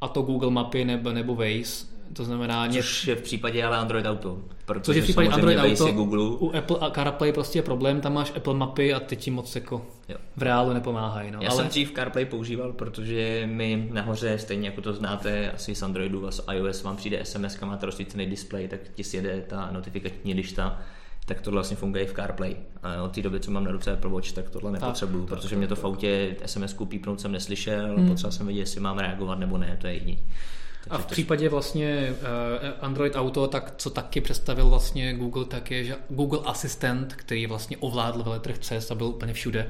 [0.00, 2.68] a to Google mapy nebo, nebo Waze to znamená...
[2.68, 4.38] Což je v případě ale Android Auto.
[4.80, 5.92] Což je v případě Android Auto.
[5.92, 6.20] Google.
[6.20, 9.54] U Apple a CarPlay prostě je problém, tam máš Apple mapy a ty ti moc
[9.54, 10.16] jako jo.
[10.36, 11.30] v reálu nepomáhají.
[11.30, 11.38] No.
[11.42, 11.56] Já ale...
[11.56, 16.30] jsem dřív CarPlay používal, protože mi nahoře, stejně jako to znáte asi z Androidu a
[16.30, 20.78] z iOS, vám přijde SMS, máte rozsvícený display, tak ti sjede ta notifikační lišta
[21.28, 22.56] tak tohle vlastně funguje i v CarPlay.
[22.82, 25.56] A od té doby, co mám na ruce Apple Watch, tak tohle nepotřebuju, tak, protože
[25.56, 28.08] mě to v autě SMS-ku pípnout jsem neslyšel, hmm.
[28.08, 30.18] potřeboval jsem vědět, jestli mám reagovat nebo ne, to je jediný.
[30.90, 35.84] A v případě vlastně eh, Android Auto, tak co taky představil vlastně Google, tak je,
[35.84, 39.68] že Google Assistant, který vlastně ovládl veletrh CES a byl úplně všude,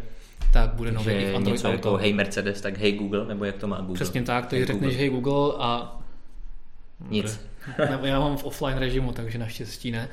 [0.52, 1.76] tak bude nový v Android něco Auto.
[1.76, 3.94] Jako hey Mercedes, tak hey Google, nebo jak to má Google?
[3.94, 5.96] Přesně tak, to hey řekneš hey Google a...
[7.10, 7.40] Nic.
[8.02, 10.08] Já mám v offline režimu, takže naštěstí ne.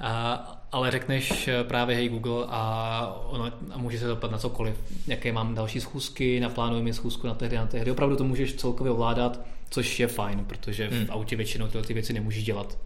[0.00, 4.76] A, ale řekneš eh, právě hej Google a, ono, a může se dopadnout na cokoliv.
[5.06, 7.90] Jaké mám další schůzky, naplánuji mi schůzku na tehdy, na tehdy.
[7.90, 9.40] Opravdu to můžeš celkově ovládat
[9.70, 11.06] což je fajn, protože hmm.
[11.06, 12.78] v autě většinou tyhle ty věci nemůžeš dělat.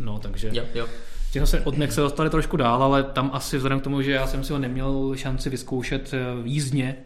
[0.00, 0.50] No, takže...
[0.52, 0.86] Jo, jo.
[1.32, 4.26] Tím se od se dostali trošku dál, ale tam asi vzhledem k tomu, že já
[4.26, 6.96] jsem si ho neměl šanci vyzkoušet eh, jízdně,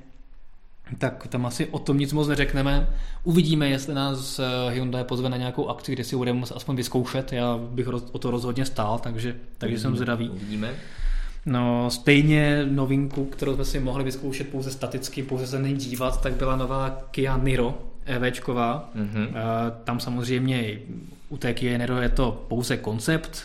[0.98, 2.88] tak tam asi o tom nic moc neřekneme.
[3.24, 7.32] Uvidíme, jestli nás eh, Hyundai pozve na nějakou akci, kde si budeme aspoň vyzkoušet.
[7.32, 10.28] Já bych o to rozhodně stál, takže, takže jsem zvědavý.
[10.28, 10.74] Uvidíme.
[11.46, 16.56] No, stejně novinku, kterou jsme si mohli vyzkoušet pouze staticky, pouze se dívat, tak byla
[16.56, 18.90] nová Kia Niro, EVčková.
[18.96, 19.28] Mm-hmm.
[19.84, 20.78] Tam samozřejmě
[21.28, 23.42] u té Kia Niro je to pouze koncept,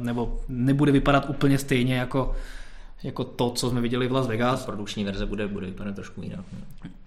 [0.00, 2.34] nebo nebude vypadat úplně stejně jako
[3.02, 4.64] jako to, co jsme viděli v Las Vegas.
[4.64, 6.44] Produkční verze bude, bude vypadat trošku jinak.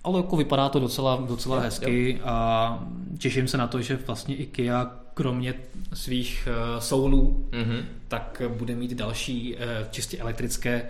[0.03, 2.25] Ale jako vypadá to docela, docela jo, hezky jo.
[2.25, 5.53] a těším se na to, že vlastně i Kia kromě
[5.93, 7.83] svých uh, soulů, mm-hmm.
[8.07, 9.61] tak bude mít další uh,
[9.91, 10.85] čistě elektrické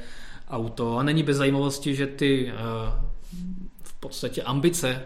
[0.49, 0.97] auto.
[0.97, 2.59] A není bez zajímavosti, že ty uh,
[3.83, 5.01] v podstatě ambice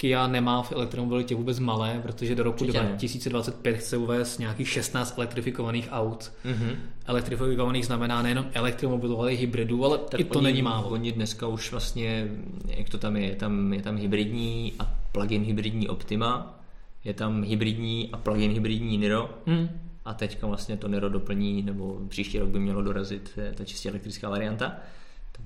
[0.00, 5.18] Kia nemá v elektromobilitě vůbec malé, protože do roku Určitě 2025 chce uvést nějakých 16
[5.18, 6.32] elektrifikovaných aut.
[6.44, 6.76] Mm-hmm.
[7.06, 10.88] Elektrifikovaných znamená nejenom elektromobilů, ale i hybridů, ale tak i to oni, není málo.
[10.88, 12.28] Oni dneska už vlastně,
[12.66, 16.60] jak to tam je, je tam, je tam hybridní a plug-in hybridní Optima,
[17.04, 19.68] je tam hybridní a plug-in hybridní Niro, mm.
[20.04, 24.28] a teďka vlastně to Niro doplní, nebo příští rok by mělo dorazit ta čistě elektrická
[24.28, 24.76] varianta.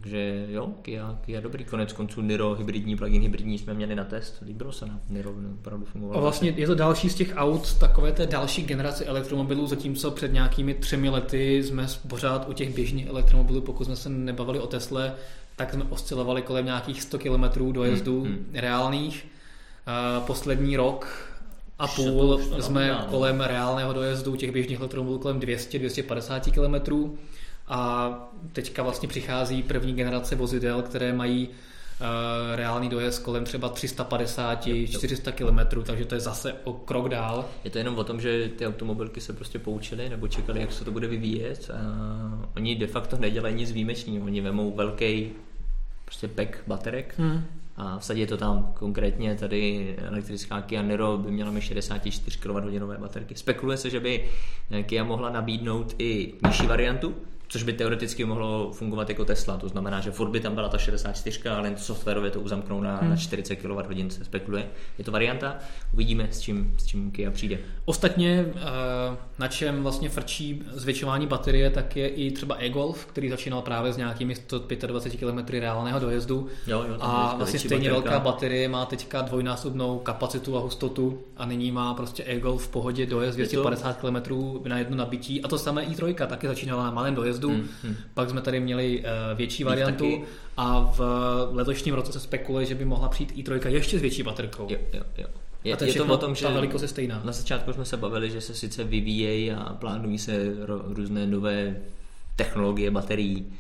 [0.01, 1.65] Takže jo, Kia, Kia dobrý.
[1.65, 4.43] Konec konců Niro, hybridní, plug-in hybridní jsme měli na test.
[4.47, 5.01] Líbilo se nám.
[5.09, 6.19] Niro opravdu fungovalo.
[6.19, 10.33] A vlastně je to další z těch aut takové té další generace elektromobilů, zatímco před
[10.33, 15.15] nějakými třemi lety jsme pořád u těch běžných elektromobilů, pokud jsme se nebavili o Tesle,
[15.57, 18.47] tak jsme oscilovali kolem nějakých 100 km dojezdu hmm, hmm.
[18.55, 19.27] reálných.
[20.27, 21.29] Poslední rok
[21.79, 23.07] a půl jsme no.
[23.11, 27.17] kolem reálného dojezdu těch běžných elektromobilů kolem 200-250 km
[27.73, 28.13] a
[28.53, 32.07] teďka vlastně přichází první generace vozidel, které mají uh,
[32.55, 37.45] reálný dojezd kolem třeba 350-400 km, takže to je zase o krok dál.
[37.65, 40.85] Je to jenom o tom, že ty automobilky se prostě poučily nebo čekali, jak se
[40.85, 41.79] to bude vyvíjet a
[42.57, 44.25] oni de facto nedělají nic výjimečného.
[44.27, 45.31] Oni vemou velký
[46.05, 47.45] prostě pack baterek hmm.
[47.77, 48.73] a vsadí to tam.
[48.79, 53.35] Konkrétně tady elektrická Kia Niro by měla mít 64 kWh baterky.
[53.35, 54.29] Spekuluje se, že by
[54.83, 57.15] Kia mohla nabídnout i nižší variantu,
[57.53, 59.57] což by teoreticky mohlo fungovat jako Tesla.
[59.57, 63.11] To znamená, že furt by tam byla ta 64, ale softwarově to uzamknou na, hmm.
[63.11, 64.69] na 40 kWh, se spekuluje.
[64.99, 65.57] Je to varianta,
[65.95, 67.59] uvidíme, s čím, s čím Kia přijde.
[67.85, 68.47] Ostatně,
[69.39, 73.97] na čem vlastně frčí zvětšování baterie, tak je i třeba e-Golf, který začínal právě s
[73.97, 76.49] nějakými 125 km reálného dojezdu.
[76.67, 78.11] Jo, jo, a vlastně stejně baterka.
[78.11, 83.07] velká baterie má teďka dvojnásobnou kapacitu a hustotu a nyní má prostě e-Golf v pohodě
[83.07, 84.17] dojezd 250 km
[84.69, 85.43] na jedno nabití.
[85.43, 87.42] A to samé i3 taky začínala na malém dojezdu.
[87.49, 87.97] Hmm, hmm.
[88.15, 90.25] Pak jsme tady měli uh, větší variantu
[90.57, 91.01] a v
[91.53, 94.67] letošním roce se spekuluje, že by mohla přijít i3 ještě s větší baterkou.
[94.71, 95.27] Jo, jo, jo.
[95.65, 97.23] Je, a je to o tom, že ta velikost je stejná.
[97.25, 101.77] Na začátku jsme se bavili, že se sice vyvíjejí a plánují se různé nové
[102.37, 103.53] technologie baterií,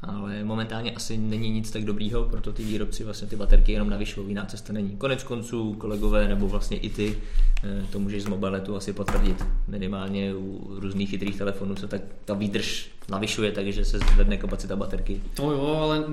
[0.00, 4.28] ale momentálně asi není nic tak dobrýho, proto ty výrobci vlastně ty baterky jenom navyšují,
[4.28, 4.96] jiná cesta není.
[4.96, 7.18] Konec konců kolegové nebo vlastně i ty,
[7.64, 9.44] eh, to můžeš z mobiletu asi potvrdit.
[9.68, 15.20] Minimálně u různých chytrých telefonů se tak ta výdrž navyšuje, takže se zvedne kapacita baterky.
[15.34, 16.04] To jo, ale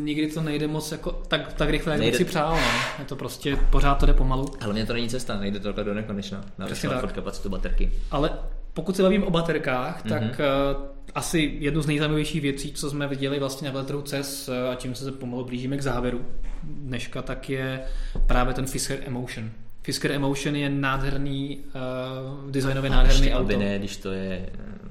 [0.00, 2.16] nikdy to nejde moc jako tak, tak rychle, jak nejde...
[2.16, 2.50] si přál.
[2.50, 2.60] No.
[2.98, 4.52] Je to prostě, pořád to jde pomalu.
[4.60, 6.44] Ale mě to není cesta, nejde to takhle do nekonečna.
[6.58, 7.92] Navyšovat kapacitu baterky.
[8.10, 8.30] Ale
[8.74, 10.76] pokud se bavím o baterkách, tak mm-hmm.
[11.14, 14.94] asi jednu z nejzajímavějších věcí, co jsme viděli vlastně na veletrhu CES uh, a čím
[14.94, 16.20] se pomalu blížíme k závěru
[16.62, 17.80] dneška, tak je
[18.26, 19.50] právě ten Fisker Emotion.
[19.82, 21.58] Fisker Emotion je nádherný,
[22.44, 23.44] uh, designově nádherný auto.
[23.44, 24.48] Aby ne, když to je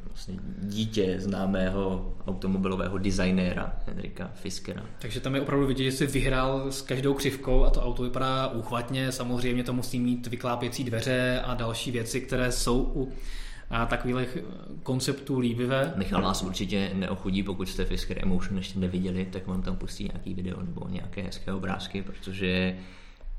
[0.08, 4.84] vlastně dítě známého automobilového designéra Henrika Fiskera.
[5.00, 8.48] Takže tam je opravdu vidět, že si vyhrál s každou křivkou a to auto vypadá
[8.48, 9.12] úchvatně.
[9.12, 13.12] Samozřejmě to musí mít vyklápěcí dveře a další věci, které jsou u
[13.70, 14.38] a takových
[14.84, 15.94] konceptů líbivé.
[15.96, 20.34] Michal nás určitě neochudí, pokud jste Fisker Emotion ještě neviděli, tak vám tam pustí nějaký
[20.34, 22.78] video nebo nějaké hezké obrázky, protože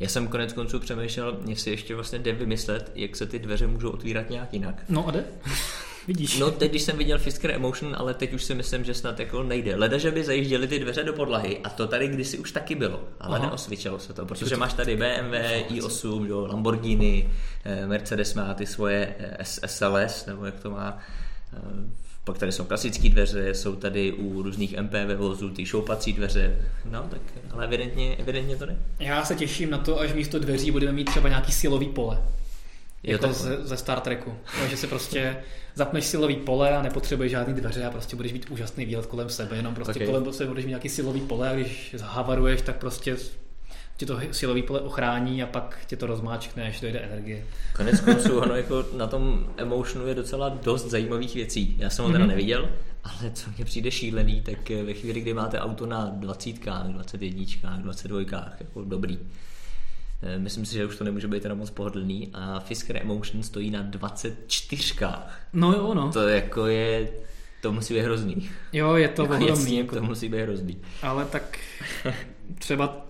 [0.01, 3.91] já jsem konec konců přemýšlel, jestli ještě vlastně jde vymyslet, jak se ty dveře můžou
[3.91, 4.85] otvírat nějak jinak.
[4.89, 5.25] No a jde?
[6.07, 6.39] Vidíš.
[6.39, 9.43] No teď, když jsem viděl Fisker Emotion, ale teď už si myslím, že snad jako
[9.43, 9.77] nejde.
[9.77, 13.01] Leda, že by zajížděli ty dveře do podlahy a to tady kdysi už taky bylo,
[13.21, 13.47] ale Aha.
[13.47, 15.35] neosvědčilo se to, protože máš tady BMW,
[15.71, 17.31] i8, jo, Lamborghini,
[17.65, 20.99] eh, Mercedes má ty svoje SLS, eh, nebo jak to má,
[21.53, 21.59] eh,
[22.25, 26.57] pak tady jsou klasické dveře, jsou tady u různých MPV vozů ty šoupací dveře,
[26.91, 28.77] no tak, ale evidentně, evidentně to ne.
[28.99, 32.19] Já se těším na to, až místo dveří budeme mít třeba nějaký silový pole.
[33.05, 34.35] Jako ze, ze Star Treku.
[34.61, 35.37] No, že si prostě
[35.75, 39.57] zapneš silový pole a nepotřebuješ žádný dveře a prostě budeš mít úžasný výlet kolem sebe,
[39.57, 40.07] jenom prostě okay.
[40.07, 43.17] kolem sebe budeš mít nějaký silový pole a když zahavaruješ, tak prostě
[43.97, 47.45] ti to silový pole ochrání a pak tě to rozmáčkne, až dojde energie.
[47.77, 51.77] Konec konců, ono jako na tom Emotionu je docela dost zajímavých věcí.
[51.79, 52.29] Já jsem ho teda mm-hmm.
[52.29, 52.69] neviděl,
[53.05, 56.53] ale co mě přijde šílený, tak ve chvíli, kdy máte auto na 20,
[56.89, 58.21] 21, 22,
[58.61, 59.21] jako dobrý, Eh,
[60.39, 63.83] myslím si, že už to nemůže být teda moc pohodlný a Fisker Emotion stojí na
[63.83, 64.95] 24.
[65.53, 66.13] No jo, no.
[66.13, 67.09] To jako je,
[67.63, 68.51] to musí být hrozný.
[68.73, 69.79] Jo, je to jako ohromný.
[69.79, 69.97] Jako...
[69.97, 70.79] To musí být hrozný.
[71.03, 71.59] Ale tak
[72.59, 73.05] třeba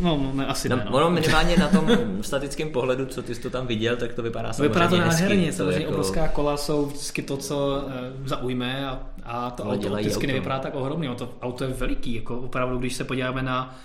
[0.00, 0.84] No, ne, asi no, ne.
[0.90, 0.96] No.
[0.96, 4.52] Ono minimálně na tom statickém pohledu, co ty jsi to tam viděl, tak to vypadá
[4.52, 5.90] samozřejmě Vypadá to nádherně, samozřejmě jako...
[5.90, 10.74] obrovská kola jsou vždycky to, co e, zaujme a, a to auto vždycky nevypadá tak
[10.74, 11.14] ohromně.
[11.14, 13.78] To auto je veliký, jako opravdu, když se podíváme na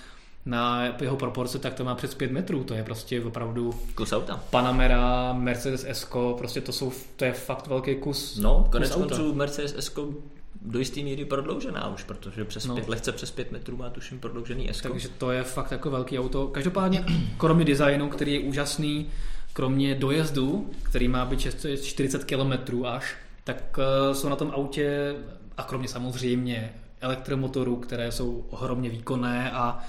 [0.46, 4.44] na jeho proporce, tak to má přes 5 metrů, to je prostě opravdu kus auta.
[4.50, 9.76] Panamera, Mercedes s prostě to jsou, to je fakt velký kus No, konec konců Mercedes
[9.78, 10.00] s
[10.62, 12.76] do jisté míry prodloužená už, protože přes no.
[12.76, 14.82] pět, lehce přes 5 metrů má tuším prodloužený S.
[14.82, 16.48] Takže to je fakt jako velký auto.
[16.48, 17.06] Každopádně,
[17.38, 19.10] kromě designu, který je úžasný,
[19.54, 21.40] kromě dojezdu, který má být
[21.84, 25.16] 40 km až, tak eh, jsou na tom autě,
[25.58, 29.80] a kromě samozřejmě elektromotorů, které jsou ohromně výkonné a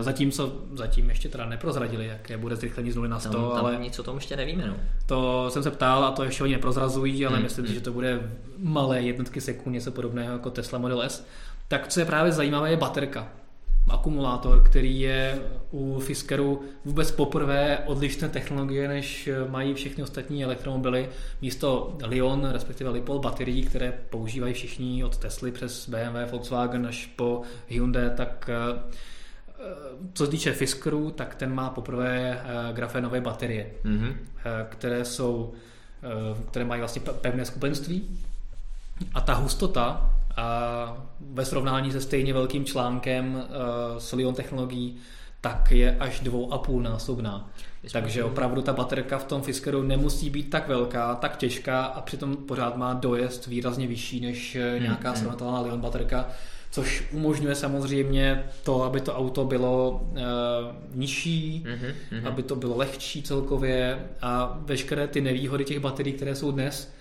[0.00, 3.76] zatímco zatím ještě teda neprozradili, jaké bude zrychlení z 0 na 100, tam, tam ale
[3.76, 4.66] nic o tom ještě nevíme.
[4.66, 4.76] No.
[5.06, 7.42] To jsem se ptal a to ještě oni neprozrazují, ale hmm.
[7.42, 11.26] myslím si, že to bude malé jednotky sekund, něco podobného jako Tesla Model S.
[11.68, 13.28] Tak co je právě zajímavé, je baterka.
[13.90, 21.08] Akumulátor, který je u Fiskeru vůbec poprvé odlišné technologie, než mají všechny ostatní elektromobily.
[21.42, 27.42] Místo Lyon, respektive Lipol baterií, které používají všichni od Tesly přes BMW, Volkswagen až po
[27.68, 28.92] Hyundai, tak uh,
[30.14, 34.14] co se týče Fiskeru, tak ten má poprvé eh, grafenové baterie, mm-hmm.
[34.68, 35.52] které jsou,
[36.02, 38.20] eh, které mají vlastně pevné skupenství
[39.14, 43.44] a ta hustota a ve srovnání se stejně velkým článkem
[43.98, 44.98] s Lyon technologií
[45.42, 47.50] tak je až dvou a půl násobná.
[47.92, 52.36] Takže opravdu ta baterka v tom Fiskeru nemusí být tak velká, tak těžká a přitom
[52.36, 56.28] pořád má dojezd výrazně vyšší než nějaká hmm, srovnatelná Lyon baterka
[56.72, 60.18] což umožňuje samozřejmě to, aby to auto bylo uh,
[60.94, 62.28] nižší, mm-hmm, mm-hmm.
[62.28, 66.92] aby to bylo lehčí celkově a veškeré ty nevýhody těch baterií, které jsou dnes,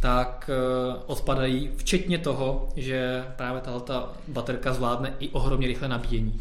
[0.00, 6.40] tak eh, odpadají, včetně toho, že právě tato baterka zvládne i ohromně rychle nabíjení.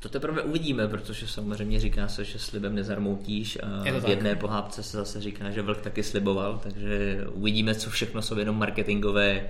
[0.00, 4.40] To teprve uvidíme, protože samozřejmě říká se, že slibem nezarmoutíš a v jedné tak.
[4.40, 9.48] pohádce se zase říká, že vlk taky sliboval, takže uvidíme, co všechno jsou jenom marketingové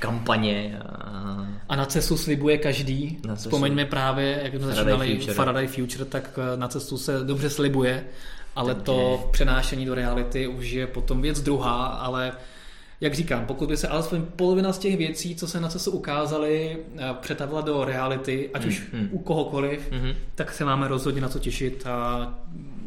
[0.00, 0.78] kampaně.
[0.88, 3.18] A, a na cestu slibuje každý.
[3.26, 3.48] Na cestu.
[3.48, 5.34] Vzpomeňme právě, jak jsme začínali Future.
[5.34, 8.04] Faraday Future, tak eh, na cestu se dobře slibuje,
[8.56, 8.84] ale Takže...
[8.84, 12.32] to přenášení do reality už je potom věc druhá, ale
[13.00, 16.78] jak říkám, pokud by se alespoň polovina z těch věcí, co se na cestu ukázaly,
[16.96, 19.08] eh, přetavila do reality, ať mm, už mm.
[19.12, 20.14] u kohokoliv, mm-hmm.
[20.34, 22.34] tak se máme rozhodně na co těšit a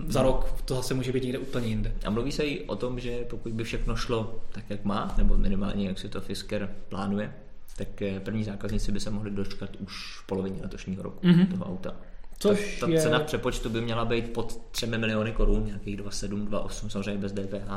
[0.08, 1.94] za rok to zase může být někde úplně jinde.
[2.06, 5.38] A mluví se i o tom, že pokud by všechno šlo tak, jak má, nebo
[5.38, 7.34] minimálně jak si to Fisker plánuje,
[7.78, 11.52] tak eh, první zákazníci by se mohli dočkat už v polovině letošního roku mm-hmm.
[11.52, 11.96] toho auta.
[12.40, 13.02] Což ta, ta je...
[13.02, 17.32] cena v přepočtu by měla být pod 3 miliony korun, nějakých 2,7, 2,8 samozřejmě bez
[17.32, 17.72] DPH.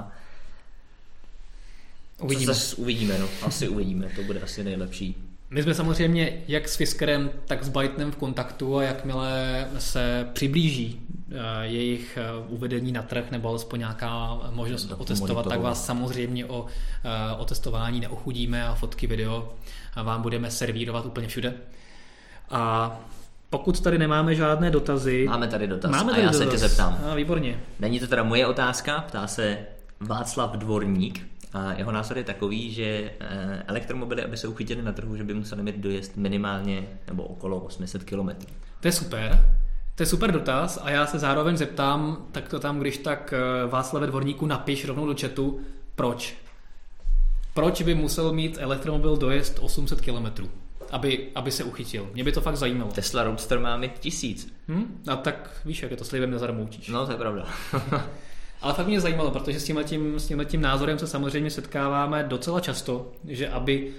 [2.20, 2.54] Uvidíme.
[2.54, 3.28] Zase uvidíme, no.
[3.42, 5.33] Asi uvidíme, to bude asi nejlepší.
[5.50, 11.00] My jsme samozřejmě jak s Fiskerem, tak s Bytenem v kontaktu a jakmile se přiblíží
[11.30, 16.46] eh, jejich eh, uvedení na trh nebo alespoň nějaká možnost to otestovat, tak vás samozřejmě
[16.46, 16.66] o,
[17.04, 19.52] eh, o testování neochudíme a fotky, video
[19.94, 21.54] a vám budeme servírovat úplně všude.
[22.50, 22.92] A
[23.50, 25.26] pokud tady nemáme žádné dotazy...
[25.28, 26.44] Máme tady dotaz máme tady a já dotaz.
[26.44, 26.98] se tě zeptám.
[27.10, 27.60] A, výborně.
[27.80, 29.58] Není to teda moje otázka, ptá se
[30.00, 31.26] Václav Dvorník.
[31.54, 35.34] A jeho názor je takový, že eh, elektromobily, aby se uchytili na trhu, že by
[35.34, 38.28] museli mít dojezd minimálně nebo okolo 800 km.
[38.80, 39.54] To je super.
[39.94, 43.66] To je super dotaz a já se zároveň zeptám, tak to tam, když tak eh,
[43.66, 45.60] Václave Dvorníku napiš rovnou do chatu,
[45.94, 46.34] proč?
[47.54, 50.48] Proč by musel mít elektromobil dojezd 800 km?
[50.90, 52.10] Aby, aby se uchytil.
[52.14, 52.90] Mě by to fakt zajímalo.
[52.92, 54.54] Tesla Roadster má mít tisíc.
[54.68, 55.02] Hm?
[55.08, 56.88] A tak víš, jak je to slibem nezarmoutíš.
[56.88, 57.46] No, to je pravda.
[58.64, 63.12] Ale fakt mě zajímalo, protože s tímhletím, s tímhletím názorem se samozřejmě setkáváme docela často,
[63.28, 63.90] že aby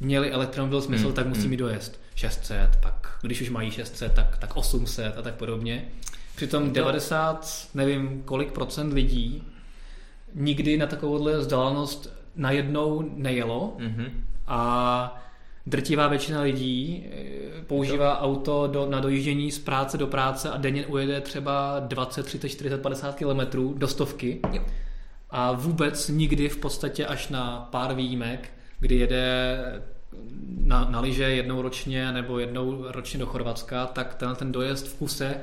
[0.00, 1.50] měli elektromobil smysl, hmm, tak musí hmm.
[1.50, 5.84] mít dojezd 600, pak když už mají 600, tak, tak 800 a tak podobně.
[6.36, 9.42] Přitom 90, nevím kolik procent lidí
[10.34, 14.10] nikdy na takovouhle vzdálenost najednou nejelo mm-hmm.
[14.46, 15.22] a
[15.66, 18.20] drtivá většina lidí eh, používá to...
[18.20, 22.82] auto do, na dojíždění z práce do práce a denně ujede třeba 20, 30, 40,
[22.82, 24.40] 50 km do stovky.
[24.52, 24.64] Jo.
[25.30, 28.50] A vůbec nikdy v podstatě až na pár výjimek,
[28.80, 29.58] kdy jede
[30.64, 34.94] na, na liže jednou ročně nebo jednou ročně do Chorvatska, tak ten, ten dojezd v
[34.94, 35.40] kuse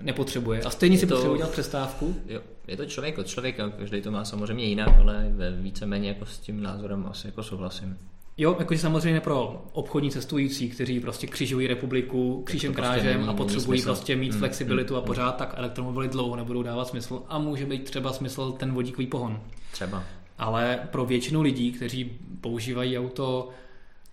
[0.00, 0.62] nepotřebuje.
[0.62, 2.16] A stejně je si to, potřebuje dělat přestávku.
[2.26, 5.26] Jo, je to člověk od člověka, každý to má samozřejmě jinak, ale
[5.60, 7.98] víceméně jako s tím názorem asi jako souhlasím.
[8.40, 13.32] Jo, jakože samozřejmě pro obchodní cestující, kteří prostě křižují republiku křížem prostě krážem není, a
[13.32, 17.38] potřebují prostě mít hmm, flexibilitu hmm, a pořád, tak elektromobily dlouho nebudou dávat smysl a
[17.38, 19.40] může být třeba smysl ten vodíkový pohon.
[19.72, 20.04] Třeba.
[20.38, 23.48] Ale pro většinu lidí, kteří používají auto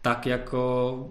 [0.01, 1.09] tak jako,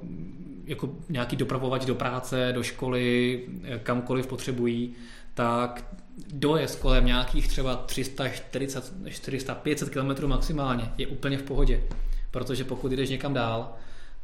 [0.65, 3.41] jako nějaký dopravovač do práce, do školy,
[3.83, 4.95] kamkoliv potřebují,
[5.35, 5.95] tak
[6.33, 11.83] dojezd kolem nějakých třeba 340, 400, 500 km maximálně je úplně v pohodě
[12.35, 13.73] protože pokud jdeš někam dál,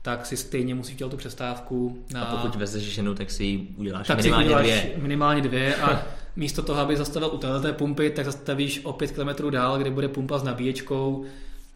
[0.03, 2.05] tak si stejně musíš dělat tu přestávku.
[2.13, 2.23] Na...
[2.23, 4.93] A pokud vezeš ženu, tak si ji uděláš tak minimálně si uděláš dvě.
[5.03, 6.03] minimálně dvě a
[6.37, 10.09] místo toho, aby zastavil u této pumpy, tak zastavíš o pět kilometrů dál, kde bude
[10.09, 11.25] pumpa s nabíječkou.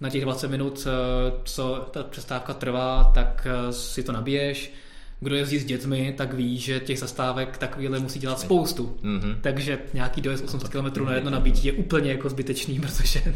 [0.01, 4.73] Na těch 20 minut, eh, co ta přestávka trvá, tak eh, si to nabiješ.
[5.21, 8.97] Kdo jezdí s dětmi, tak ví, že těch zastávek takovýhle musí dělat spoustu.
[9.03, 9.37] Mm-hmm.
[9.41, 13.35] Takže nějaký dojezd 800 km na jedno nabítí je úplně jako zbytečný, protože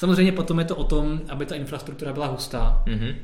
[0.00, 2.82] Samozřejmě potom je to o tom, aby ta infrastruktura byla hustá.
[2.86, 3.14] Mm-hmm.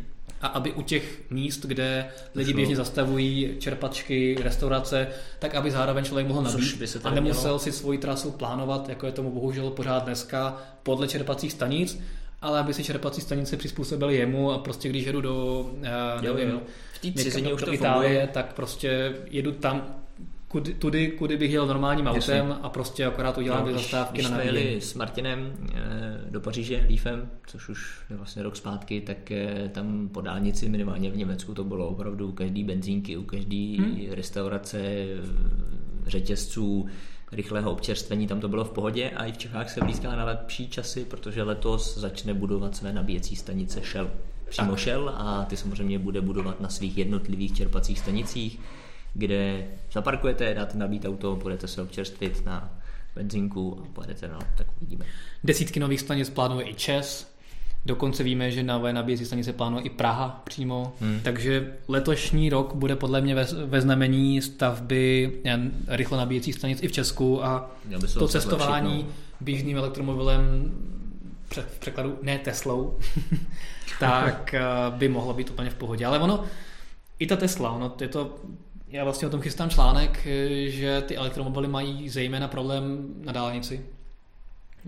[0.40, 5.08] A aby u těch míst, kde lidi běžně zastavují čerpačky, restaurace,
[5.38, 7.58] tak aby zároveň člověk mohl nabít a nemusel mělo.
[7.58, 12.00] si svoji trasu plánovat, jako je tomu bohužel pořád dneska, podle čerpacích stanic,
[12.42, 15.66] ale aby si čerpací stanice přizpůsobili jemu a prostě když jedu do,
[16.22, 16.60] jo, nevím, jo.
[16.92, 18.28] v té cizině už to Itálie, funguje.
[18.32, 19.96] tak prostě jedu tam,
[20.48, 22.62] kudy, tudy, kudy bych jel normálním autem Jasně.
[22.62, 26.40] a prostě akorát udělám no, dvě zastávky když na jsme jeli s Martinem e, do
[26.40, 31.16] Paříže Leafem, což už je vlastně rok zpátky, tak e, tam po dálnici minimálně v
[31.16, 34.12] Německu to bylo opravdu u každý benzínky, u každý hmm.
[34.12, 35.06] restaurace, eh,
[36.06, 36.86] řetězců,
[37.32, 40.68] rychlého občerstvení, tam to bylo v pohodě a i v Čechách se blízká na lepší
[40.68, 44.10] časy, protože letos začne budovat své nabíjecí stanice Shell.
[44.48, 44.80] Přímo tak.
[44.80, 48.60] Shell a ty samozřejmě bude budovat na svých jednotlivých čerpacích stanicích
[49.16, 52.80] kde zaparkujete, dáte nabít auto, budete se občerstvit na
[53.14, 55.04] benzínku a pojedete dál, tak uvidíme.
[55.44, 57.36] Desítky nových stanic plánuje i ČES,
[57.86, 61.20] Dokonce víme, že nové nabíjecí stanice plánuje i Praha přímo, hmm.
[61.22, 65.32] takže letošní rok bude podle mě ve, ve znamení stavby
[65.88, 67.70] rychle nabíjecích stanic i v Česku a
[68.18, 69.14] to cestování lepší, no.
[69.40, 70.72] běžným elektromobilem
[71.50, 72.98] v překladu ne Teslou,
[74.00, 76.06] tak eh, by mohlo být úplně v pohodě.
[76.06, 76.44] Ale ono,
[77.18, 78.36] i ta Tesla, ono, je to,
[78.88, 83.86] já vlastně o tom chystám článek, eh, že ty elektromobily mají zejména problém na dálnici.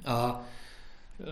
[0.04, 0.40] A
[1.20, 1.24] eh,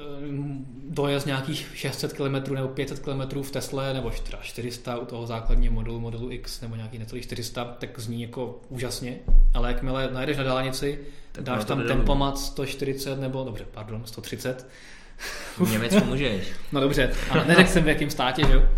[0.88, 6.00] dojezd nějakých 600 km nebo 500 km v Tesle nebo 400 u toho základního modelu,
[6.00, 9.18] modelu X nebo nějaký necelých 400, tak zní jako úžasně,
[9.54, 10.98] ale jakmile najedeš na dálnici,
[11.32, 14.66] tak dáš tam tempomat 140 nebo, dobře, pardon, 130.
[15.58, 16.46] V Německu můžeš.
[16.72, 18.68] no dobře, ale neřekl jsem v jakém státě, že jo.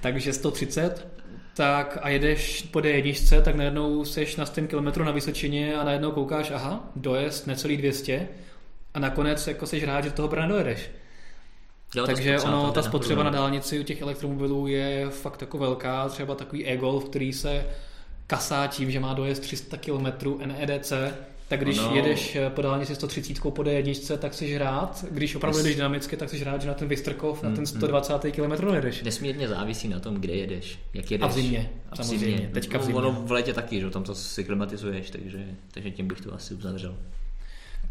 [0.00, 1.06] Takže 130,
[1.54, 6.10] tak a jedeš po D1, tak najednou seš na 100 km na Vysočině a najednou
[6.10, 8.28] koukáš, aha, dojezd necelý 200
[8.94, 10.90] a nakonec jako seš rád, že toho brana dojedeš.
[11.94, 16.08] Jo, Takže ta ono, ta spotřeba na dálnici u těch elektromobilů je fakt jako velká,
[16.08, 17.66] třeba takový e-golf, který se
[18.26, 20.92] kasá tím, že má dojezd 300 km NEDC,
[21.52, 21.96] tak když ano.
[21.96, 25.04] jedeš eh, po dálnici 130 po D1, tak jsi rád.
[25.10, 28.24] Když opravdu jedeš dynamicky, tak jsi rád, že na ten Vystrkov, mm, na ten 120
[28.24, 28.30] mm.
[28.30, 29.02] km jedeš.
[29.02, 31.24] Nesmírně závisí na tom, kde jedeš, jak jedeš.
[31.24, 32.26] A v zimě, a v samozřejmě.
[32.26, 32.50] Zimě.
[32.52, 32.98] Teďka v zimě.
[32.98, 36.54] Ono v létě taky, že tam to si klimatizuješ, takže, takže tím bych to asi
[36.54, 36.94] uzavřel.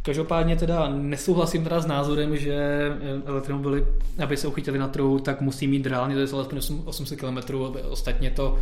[0.01, 3.85] Každopádně teda nesouhlasím teda s názorem, že eh, elektromobily,
[4.23, 7.55] aby se uchytili na trhu, tak musí mít reálně to je alespoň 800 km,
[7.89, 8.59] ostatně to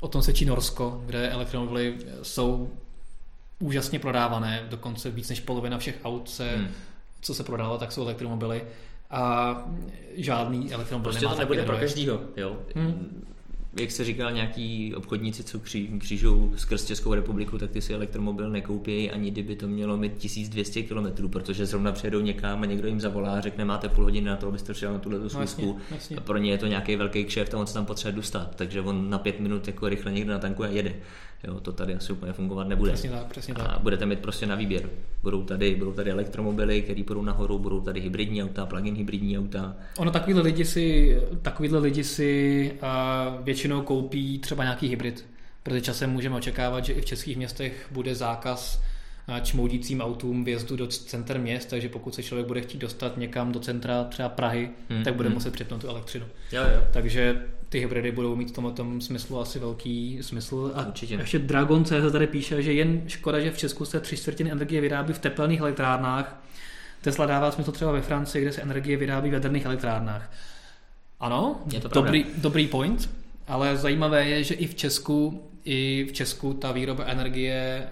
[0.00, 2.70] o tom sečí Norsko, kde elektromobily jsou
[3.58, 6.68] úžasně prodávané, dokonce víc než polovina všech aut, se, hmm.
[7.20, 8.64] co se prodalo, tak jsou elektromobily
[9.10, 9.54] a
[10.14, 12.58] žádný elektromobil prostě nemá to nebude pro každýho, jo.
[12.74, 13.24] Hmm
[13.80, 18.50] jak se říkal, nějaký obchodníci, co kří, křížou skrz Českou republiku, tak ty si elektromobil
[18.50, 23.00] nekoupí, ani kdyby to mělo mít 1200 km, protože zrovna přijedou někam a někdo jim
[23.00, 25.78] zavolá a řekne, máte půl hodiny na to, abyste přijel na tuhle schůzku.
[25.90, 28.56] No, a pro ně je to nějaký velký kšeft a on se tam potřebuje dostat,
[28.56, 30.94] takže on na pět minut jako rychle někdo natankuje a jede.
[31.44, 32.92] Jo, to tady asi úplně fungovat nebude.
[32.92, 33.66] Přesně tak, přesně tak.
[33.66, 34.90] A budete mít prostě na výběr.
[35.22, 39.76] Budou tady, budou tady elektromobily, které půjdou nahoru, budou tady hybridní auta, plug-in hybridní auta.
[39.98, 45.26] Ono takovýhle lidi si, takovýhle lidi si uh, většinou koupí třeba nějaký hybrid,
[45.62, 48.82] protože časem můžeme očekávat, že i v českých městech bude zákaz
[49.42, 53.60] čmoudícím autům vjezdu do center měst, takže pokud se člověk bude chtít dostat někam do
[53.60, 55.34] centra třeba Prahy, hmm, tak bude hmm.
[55.34, 56.26] muset přepnout tu elektřinu.
[56.52, 56.82] Jo, jo.
[56.92, 60.72] Takže ty hybridy budou mít v tomhle tom smyslu asi velký smysl.
[60.74, 61.14] A Určitě.
[61.14, 64.80] ještě Dragon se tady píše, že jen škoda, že v Česku se tři čtvrtiny energie
[64.80, 66.42] vyrábí v tepelných elektrárnách.
[67.00, 70.30] Tesla dává smysl třeba ve Francii, kde se energie vyrábí v jaderných elektrárnách.
[71.20, 73.10] Ano, je to dobrý, dobrý point,
[73.48, 77.88] ale zajímavé je, že i v Česku, i v Česku ta výroba energie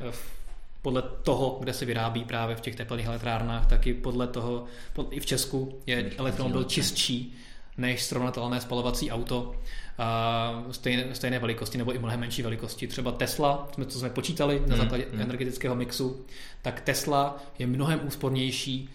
[0.87, 5.09] podle toho, kde se vyrábí právě v těch teplných elektrárnách, tak i podle toho, pod,
[5.11, 7.35] i v Česku je elektromobil čistší
[7.79, 9.55] než srovnatelné spalovací auto
[9.99, 12.87] a stejné, stejné velikosti nebo i mnohem menší velikosti.
[12.87, 15.21] Třeba Tesla, jsme, co jsme počítali na hmm, základě hmm.
[15.21, 16.25] energetického mixu,
[16.63, 18.91] tak Tesla je mnohem úspornější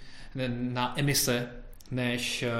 [0.49, 1.47] na emise
[1.91, 2.51] než eh,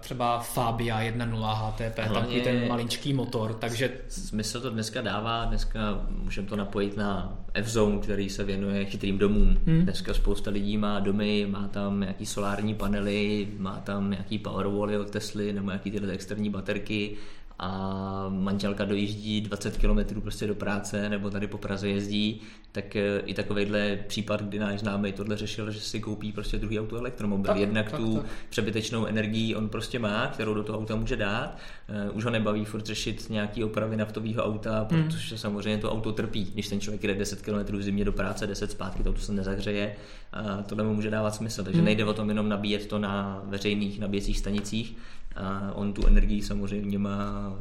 [0.00, 3.90] třeba Fabia 1.0 HTP, taky ten maličký motor, takže...
[4.08, 9.58] Smysl to dneska dává, dneska můžeme to napojit na F-Zone, který se věnuje chytrým domům.
[9.66, 9.82] Hmm.
[9.82, 15.10] Dneska spousta lidí má domy, má tam nějaký solární panely, má tam nějaký powerwally od
[15.10, 17.16] Tesly nebo nějaký tyhle externí baterky
[17.58, 22.40] a manželka dojíždí 20 km prostě do práce nebo tady po Praze jezdí,
[22.72, 26.80] tak eh, i takovýhle případ, kdy náš známý tohle řešil, že si koupí prostě druhý
[26.80, 27.46] auto elektromobil.
[27.46, 28.26] Tak, Jednak tak, tu tak.
[28.50, 31.58] přebytečnou energii on prostě má, kterou do toho auta může dát.
[31.88, 35.04] Eh, už ho nebaví furt řešit nějaký opravy naftového auta, hmm.
[35.04, 36.44] protože samozřejmě to auto trpí.
[36.44, 39.32] Když ten člověk jde 10 km v zimě do práce, 10 zpátky, to auto se
[39.32, 39.96] nezahřeje.
[40.32, 41.64] A tohle mu může dávat smysl.
[41.64, 41.84] Takže hmm.
[41.84, 44.96] nejde o tom jenom nabíjet to na veřejných nabíjecích stanicích,
[45.36, 47.52] a on tu energii samozřejmě má.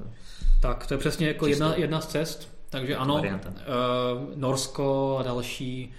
[0.62, 2.54] Tak to je přesně jako jedna, jedna z cest.
[2.70, 3.22] Takže ano, uh,
[4.36, 5.94] Norsko a další uh,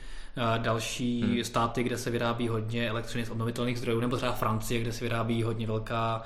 [0.59, 1.45] další hmm.
[1.45, 5.43] státy, kde se vyrábí hodně elektřiny z obnovitelných zdrojů, nebo třeba Francie, kde se vyrábí
[5.43, 6.23] hodně velká,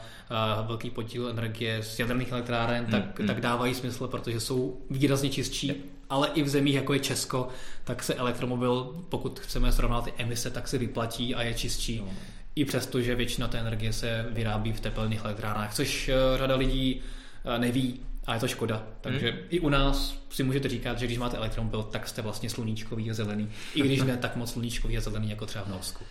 [0.67, 2.91] velký podíl energie z jaderných elektráren, hmm.
[2.91, 3.29] tak, hmm.
[3.29, 5.73] tak dávají smysl, protože jsou výrazně čistší.
[6.11, 7.49] Ale i v zemích, jako je Česko,
[7.85, 11.99] tak se elektromobil, pokud chceme srovnat ty emise, tak se vyplatí a je čistší.
[11.99, 12.13] No
[12.59, 17.01] i přesto, že většina té energie se vyrábí v tepelných elektrárnách, což eh, řada lidí
[17.45, 18.87] eh, neví a je to škoda.
[19.01, 19.41] Takže hmm.
[19.51, 23.15] i u nás si můžete říkat, že když máte elektromobil, tak jste vlastně sluníčkový a
[23.15, 23.49] zelený.
[23.75, 26.05] I když ne tak moc sluníčkový a zelený jako třeba v Norsku.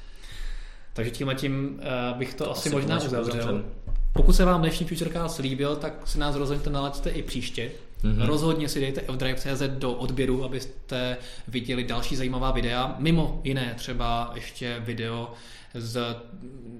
[0.93, 1.79] Takže tímhle tím
[2.11, 3.65] uh, bych to, to asi, možná uzavřel.
[4.13, 7.71] Pokud se vám dnešní Futurecast líbil, tak si nás rozhodně nalaďte i příště.
[8.03, 8.25] Mm-hmm.
[8.25, 11.17] Rozhodně si dejte fdrive.cz do odběru, abyste
[11.47, 12.95] viděli další zajímavá videa.
[12.99, 15.33] Mimo jiné třeba ještě video
[15.73, 16.15] z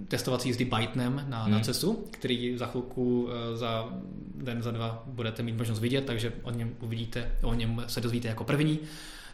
[0.08, 1.52] testovací jízdy Bytenem na, hmm.
[1.52, 3.90] na CESu, který za chvilku, eh, za
[4.36, 8.28] den, za dva budete mít možnost vidět, takže o něm uvidíte, o něm se dozvíte
[8.28, 8.80] jako první.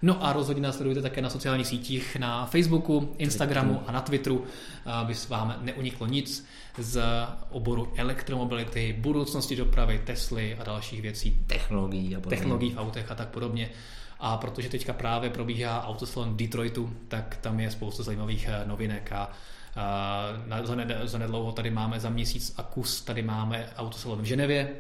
[0.02, 4.44] No a rozhodně nás sledujte také na sociálních sítích, na Facebooku, Instagramu a na Twitteru,
[4.86, 6.46] aby s vám neuniklo nic
[6.78, 7.04] z
[7.50, 11.40] oboru elektromobility, budoucnosti dopravy, Tesly a dalších věcí.
[11.48, 12.38] Technologií a podobně.
[12.38, 13.70] Technologií v autech a tak podobně.
[14.20, 19.32] A protože teďka právě probíhá autosalon Detroitu, tak tam je spousta zajímavých eh, novinek a
[20.60, 24.26] uh, za, ned- za nedlouho tady máme za měsíc a kus, tady máme autosalon v
[24.26, 24.72] Ženevě,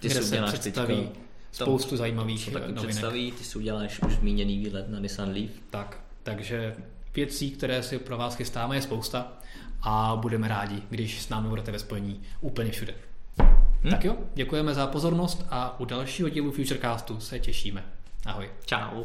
[0.00, 1.20] Ty kde se představí teďka-
[1.52, 2.88] spoustu tam zajímavých to taky novinek.
[2.88, 5.50] představí, ty si uděláš už zmíněný výlet na Nissan Leaf.
[5.70, 6.76] Tak, takže
[7.14, 9.32] věcí, které si pro vás chystáme, je spousta
[9.88, 12.94] a budeme rádi, když s námi budete ve spojení úplně všude.
[13.82, 13.90] Hmm?
[13.90, 17.84] Tak jo, děkujeme za pozornost a u dalšího dílu Futurecastu se těšíme.
[18.26, 18.50] Ahoj.
[18.64, 19.04] Čau.